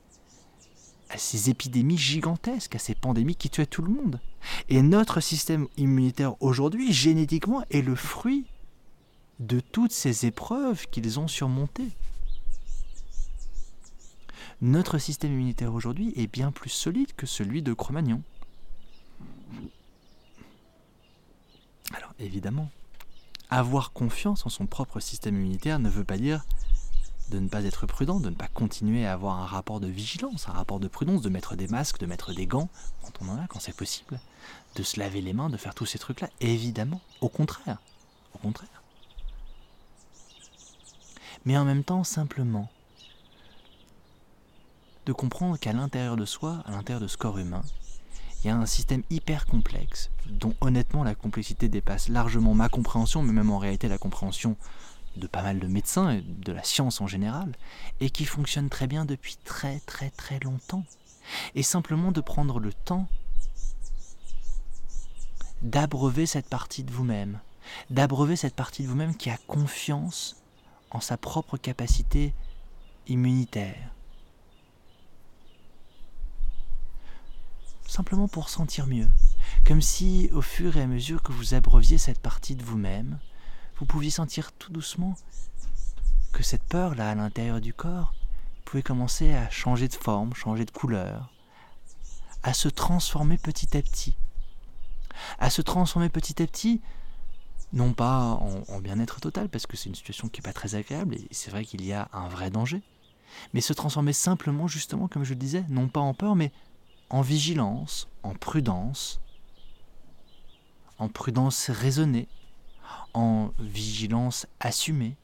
à 1.08 1.16
ces 1.16 1.48
épidémies 1.48 1.98
gigantesques, 1.98 2.74
à 2.74 2.78
ces 2.78 2.94
pandémies 2.94 3.36
qui 3.36 3.48
tuaient 3.50 3.66
tout 3.66 3.82
le 3.82 3.92
monde. 3.92 4.20
Et 4.68 4.82
notre 4.82 5.20
système 5.20 5.68
immunitaire 5.76 6.34
aujourd'hui, 6.42 6.92
génétiquement, 6.92 7.62
est 7.70 7.82
le 7.82 7.94
fruit 7.94 8.46
de 9.42 9.58
toutes 9.58 9.92
ces 9.92 10.24
épreuves 10.26 10.86
qu'ils 10.88 11.18
ont 11.18 11.28
surmontées. 11.28 11.90
Notre 14.60 14.98
système 14.98 15.32
immunitaire 15.32 15.74
aujourd'hui 15.74 16.12
est 16.16 16.28
bien 16.28 16.52
plus 16.52 16.70
solide 16.70 17.12
que 17.16 17.26
celui 17.26 17.62
de 17.62 17.72
Cro-Magnon. 17.72 18.22
Alors 21.92 22.14
évidemment, 22.20 22.70
avoir 23.50 23.92
confiance 23.92 24.46
en 24.46 24.48
son 24.48 24.66
propre 24.66 25.00
système 25.00 25.34
immunitaire 25.34 25.80
ne 25.80 25.88
veut 25.88 26.04
pas 26.04 26.18
dire 26.18 26.44
de 27.30 27.38
ne 27.40 27.48
pas 27.48 27.64
être 27.64 27.86
prudent, 27.86 28.20
de 28.20 28.30
ne 28.30 28.34
pas 28.34 28.48
continuer 28.48 29.06
à 29.06 29.14
avoir 29.14 29.40
un 29.40 29.46
rapport 29.46 29.80
de 29.80 29.88
vigilance, 29.88 30.48
un 30.48 30.52
rapport 30.52 30.78
de 30.78 30.88
prudence, 30.88 31.22
de 31.22 31.30
mettre 31.30 31.56
des 31.56 31.66
masques, 31.66 31.98
de 31.98 32.06
mettre 32.06 32.32
des 32.32 32.46
gants 32.46 32.68
quand 33.02 33.12
on 33.22 33.28
en 33.28 33.38
a, 33.38 33.46
quand 33.48 33.58
c'est 33.58 33.76
possible, 33.76 34.20
de 34.76 34.82
se 34.82 35.00
laver 35.00 35.20
les 35.20 35.32
mains, 35.32 35.50
de 35.50 35.56
faire 35.56 35.74
tous 35.74 35.86
ces 35.86 35.98
trucs-là. 35.98 36.28
Évidemment, 36.40 37.00
au 37.20 37.28
contraire, 37.28 37.78
au 38.34 38.38
contraire 38.38 38.71
mais 41.44 41.56
en 41.56 41.64
même 41.64 41.84
temps 41.84 42.04
simplement 42.04 42.70
de 45.06 45.12
comprendre 45.12 45.58
qu'à 45.58 45.72
l'intérieur 45.72 46.16
de 46.16 46.24
soi, 46.24 46.62
à 46.64 46.70
l'intérieur 46.70 47.00
de 47.00 47.08
ce 47.08 47.16
corps 47.16 47.38
humain, 47.38 47.62
il 48.42 48.48
y 48.48 48.50
a 48.50 48.56
un 48.56 48.66
système 48.66 49.02
hyper 49.10 49.46
complexe, 49.46 50.10
dont 50.26 50.54
honnêtement 50.60 51.04
la 51.04 51.14
complexité 51.14 51.68
dépasse 51.68 52.08
largement 52.08 52.54
ma 52.54 52.68
compréhension, 52.68 53.22
mais 53.22 53.32
même 53.32 53.50
en 53.50 53.58
réalité 53.58 53.88
la 53.88 53.98
compréhension 53.98 54.56
de 55.16 55.26
pas 55.26 55.42
mal 55.42 55.60
de 55.60 55.66
médecins 55.66 56.10
et 56.10 56.22
de 56.22 56.52
la 56.52 56.64
science 56.64 57.00
en 57.00 57.06
général, 57.06 57.52
et 58.00 58.10
qui 58.10 58.24
fonctionne 58.24 58.68
très 58.68 58.86
bien 58.86 59.04
depuis 59.04 59.36
très 59.44 59.80
très 59.80 60.10
très 60.10 60.40
longtemps. 60.40 60.84
Et 61.54 61.62
simplement 61.62 62.10
de 62.10 62.20
prendre 62.20 62.58
le 62.58 62.72
temps 62.72 63.06
d'abreuver 65.62 66.26
cette 66.26 66.48
partie 66.48 66.82
de 66.82 66.90
vous-même, 66.90 67.38
d'abreuver 67.90 68.34
cette 68.34 68.56
partie 68.56 68.82
de 68.82 68.88
vous-même 68.88 69.16
qui 69.16 69.30
a 69.30 69.36
confiance 69.46 70.41
en 70.92 71.00
sa 71.00 71.16
propre 71.16 71.56
capacité 71.56 72.34
immunitaire. 73.06 73.90
Simplement 77.86 78.28
pour 78.28 78.48
sentir 78.48 78.86
mieux, 78.86 79.08
comme 79.66 79.82
si 79.82 80.30
au 80.32 80.40
fur 80.40 80.76
et 80.76 80.82
à 80.82 80.86
mesure 80.86 81.22
que 81.22 81.32
vous 81.32 81.54
abreuviez 81.54 81.98
cette 81.98 82.20
partie 82.20 82.56
de 82.56 82.62
vous-même, 82.62 83.18
vous 83.76 83.86
pouviez 83.86 84.10
sentir 84.10 84.52
tout 84.52 84.72
doucement 84.72 85.14
que 86.32 86.42
cette 86.42 86.62
peur-là 86.64 87.10
à 87.10 87.14
l'intérieur 87.14 87.60
du 87.60 87.74
corps 87.74 88.14
pouvait 88.64 88.82
commencer 88.82 89.34
à 89.34 89.50
changer 89.50 89.88
de 89.88 89.94
forme, 89.94 90.34
changer 90.34 90.64
de 90.64 90.70
couleur, 90.70 91.30
à 92.42 92.54
se 92.54 92.68
transformer 92.68 93.38
petit 93.38 93.76
à 93.76 93.82
petit. 93.82 94.16
À 95.38 95.50
se 95.50 95.60
transformer 95.60 96.08
petit 96.08 96.42
à 96.42 96.46
petit 96.46 96.80
non 97.72 97.94
pas 97.94 98.38
en, 98.68 98.80
bien-être 98.80 99.20
total, 99.20 99.48
parce 99.48 99.66
que 99.66 99.76
c'est 99.76 99.88
une 99.88 99.94
situation 99.94 100.28
qui 100.28 100.40
n'est 100.40 100.44
pas 100.44 100.52
très 100.52 100.74
agréable, 100.74 101.14
et 101.14 101.28
c'est 101.30 101.50
vrai 101.50 101.64
qu'il 101.64 101.84
y 101.84 101.92
a 101.92 102.08
un 102.12 102.28
vrai 102.28 102.50
danger, 102.50 102.82
mais 103.54 103.60
se 103.60 103.72
transformer 103.72 104.12
simplement, 104.12 104.68
justement, 104.68 105.08
comme 105.08 105.24
je 105.24 105.30
le 105.30 105.36
disais, 105.36 105.64
non 105.68 105.88
pas 105.88 106.00
en 106.00 106.14
peur, 106.14 106.36
mais 106.36 106.52
en 107.08 107.22
vigilance, 107.22 108.08
en 108.22 108.34
prudence, 108.34 109.20
en 110.98 111.08
prudence 111.08 111.70
raisonnée, 111.70 112.28
en 113.14 113.50
vigilance 113.58 114.46
assumée, 114.60 115.16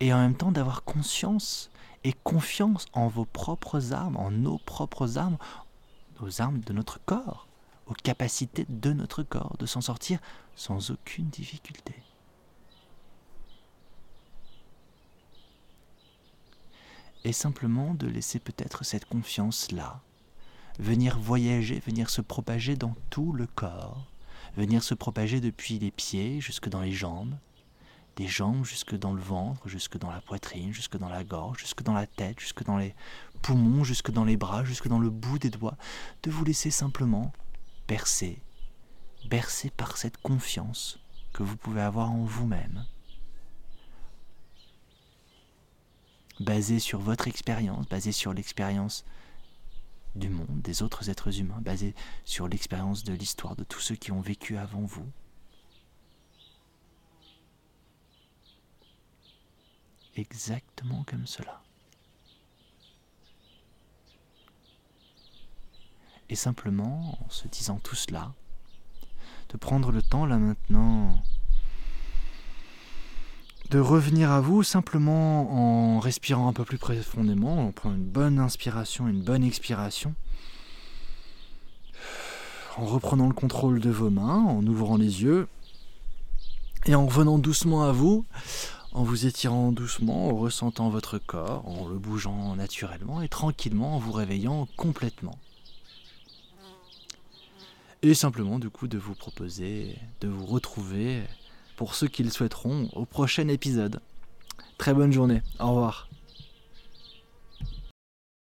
et 0.00 0.12
en 0.12 0.18
même 0.18 0.36
temps 0.36 0.52
d'avoir 0.52 0.82
conscience 0.82 1.70
et 2.04 2.12
confiance 2.12 2.86
en 2.92 3.08
vos 3.08 3.24
propres 3.24 3.92
armes, 3.92 4.16
en 4.16 4.30
nos 4.30 4.58
propres 4.58 5.16
armes, 5.16 5.38
aux 6.20 6.42
armes 6.42 6.60
de 6.60 6.72
notre 6.72 7.00
corps, 7.04 7.46
aux 7.86 7.94
capacités 7.94 8.66
de 8.68 8.92
notre 8.92 9.22
corps 9.22 9.56
de 9.58 9.66
s'en 9.66 9.80
sortir 9.80 10.20
sans 10.54 10.90
aucune 10.90 11.28
difficulté. 11.28 11.94
Et 17.24 17.32
simplement 17.32 17.94
de 17.94 18.08
laisser 18.08 18.40
peut-être 18.40 18.84
cette 18.84 19.04
confiance-là 19.04 20.00
venir 20.78 21.18
voyager, 21.18 21.80
venir 21.80 22.10
se 22.10 22.20
propager 22.20 22.76
dans 22.76 22.94
tout 23.10 23.32
le 23.32 23.46
corps, 23.46 24.06
venir 24.56 24.82
se 24.82 24.94
propager 24.94 25.40
depuis 25.40 25.78
les 25.78 25.90
pieds 25.90 26.40
jusque 26.40 26.68
dans 26.68 26.80
les 26.80 26.92
jambes, 26.92 27.34
des 28.16 28.26
jambes 28.26 28.64
jusque 28.64 28.96
dans 28.96 29.12
le 29.12 29.20
ventre, 29.20 29.68
jusque 29.68 29.98
dans 29.98 30.10
la 30.10 30.20
poitrine, 30.20 30.72
jusque 30.72 30.98
dans 30.98 31.08
la 31.08 31.24
gorge, 31.24 31.60
jusque 31.60 31.82
dans 31.82 31.94
la 31.94 32.06
tête, 32.06 32.40
jusque 32.40 32.64
dans 32.64 32.76
les 32.76 32.94
poumons, 33.40 33.84
jusque 33.84 34.10
dans 34.10 34.24
les 34.24 34.36
bras, 34.36 34.64
jusque 34.64 34.88
dans 34.88 34.98
le 34.98 35.10
bout 35.10 35.38
des 35.38 35.50
doigts, 35.50 35.76
de 36.22 36.30
vous 36.30 36.44
laisser 36.44 36.70
simplement 36.70 37.32
bercer, 37.92 38.40
bercer 39.28 39.68
par 39.68 39.98
cette 39.98 40.16
confiance 40.16 40.98
que 41.34 41.42
vous 41.42 41.58
pouvez 41.58 41.82
avoir 41.82 42.10
en 42.10 42.24
vous-même, 42.24 42.86
basée 46.40 46.78
sur 46.78 47.00
votre 47.00 47.28
expérience, 47.28 47.86
basée 47.90 48.12
sur 48.12 48.32
l'expérience 48.32 49.04
du 50.14 50.30
monde, 50.30 50.62
des 50.62 50.82
autres 50.82 51.10
êtres 51.10 51.38
humains, 51.38 51.60
basée 51.60 51.94
sur 52.24 52.48
l'expérience 52.48 53.04
de 53.04 53.12
l'histoire 53.12 53.56
de 53.56 53.64
tous 53.64 53.80
ceux 53.80 53.96
qui 53.96 54.10
ont 54.10 54.22
vécu 54.22 54.56
avant 54.56 54.86
vous. 54.86 55.10
Exactement 60.16 61.04
comme 61.04 61.26
cela. 61.26 61.62
Et 66.32 66.34
simplement, 66.34 67.18
en 67.22 67.28
se 67.28 67.46
disant 67.46 67.78
tout 67.82 67.94
cela, 67.94 68.32
de 69.50 69.58
prendre 69.58 69.92
le 69.92 70.00
temps 70.00 70.24
là 70.24 70.38
maintenant 70.38 71.22
de 73.68 73.78
revenir 73.78 74.30
à 74.30 74.40
vous 74.40 74.62
simplement 74.62 75.52
en 75.52 76.00
respirant 76.00 76.48
un 76.48 76.54
peu 76.54 76.64
plus 76.64 76.78
profondément, 76.78 77.66
en 77.66 77.72
prenant 77.72 77.96
une 77.96 78.06
bonne 78.06 78.38
inspiration, 78.38 79.08
une 79.08 79.22
bonne 79.22 79.44
expiration, 79.44 80.14
en 82.78 82.86
reprenant 82.86 83.26
le 83.26 83.34
contrôle 83.34 83.78
de 83.80 83.90
vos 83.90 84.08
mains, 84.08 84.42
en 84.42 84.66
ouvrant 84.66 84.96
les 84.96 85.22
yeux, 85.22 85.48
et 86.86 86.94
en 86.94 87.04
revenant 87.04 87.36
doucement 87.36 87.82
à 87.84 87.92
vous, 87.92 88.24
en 88.92 89.02
vous 89.02 89.26
étirant 89.26 89.70
doucement, 89.70 90.28
en 90.30 90.34
ressentant 90.34 90.88
votre 90.88 91.18
corps, 91.18 91.68
en 91.68 91.88
le 91.88 91.98
bougeant 91.98 92.56
naturellement 92.56 93.20
et 93.20 93.28
tranquillement, 93.28 93.96
en 93.96 93.98
vous 93.98 94.12
réveillant 94.12 94.66
complètement. 94.78 95.36
Et 98.04 98.14
simplement 98.14 98.58
du 98.58 98.68
coup 98.68 98.88
de 98.88 98.98
vous 98.98 99.14
proposer 99.14 99.96
de 100.20 100.26
vous 100.26 100.44
retrouver 100.44 101.22
pour 101.76 101.94
ceux 101.94 102.08
qui 102.08 102.24
le 102.24 102.30
souhaiteront 102.30 102.88
au 102.94 103.04
prochain 103.04 103.46
épisode. 103.46 104.00
Très 104.76 104.92
bonne 104.92 105.12
journée, 105.12 105.40
au 105.60 105.68
revoir. 105.68 106.08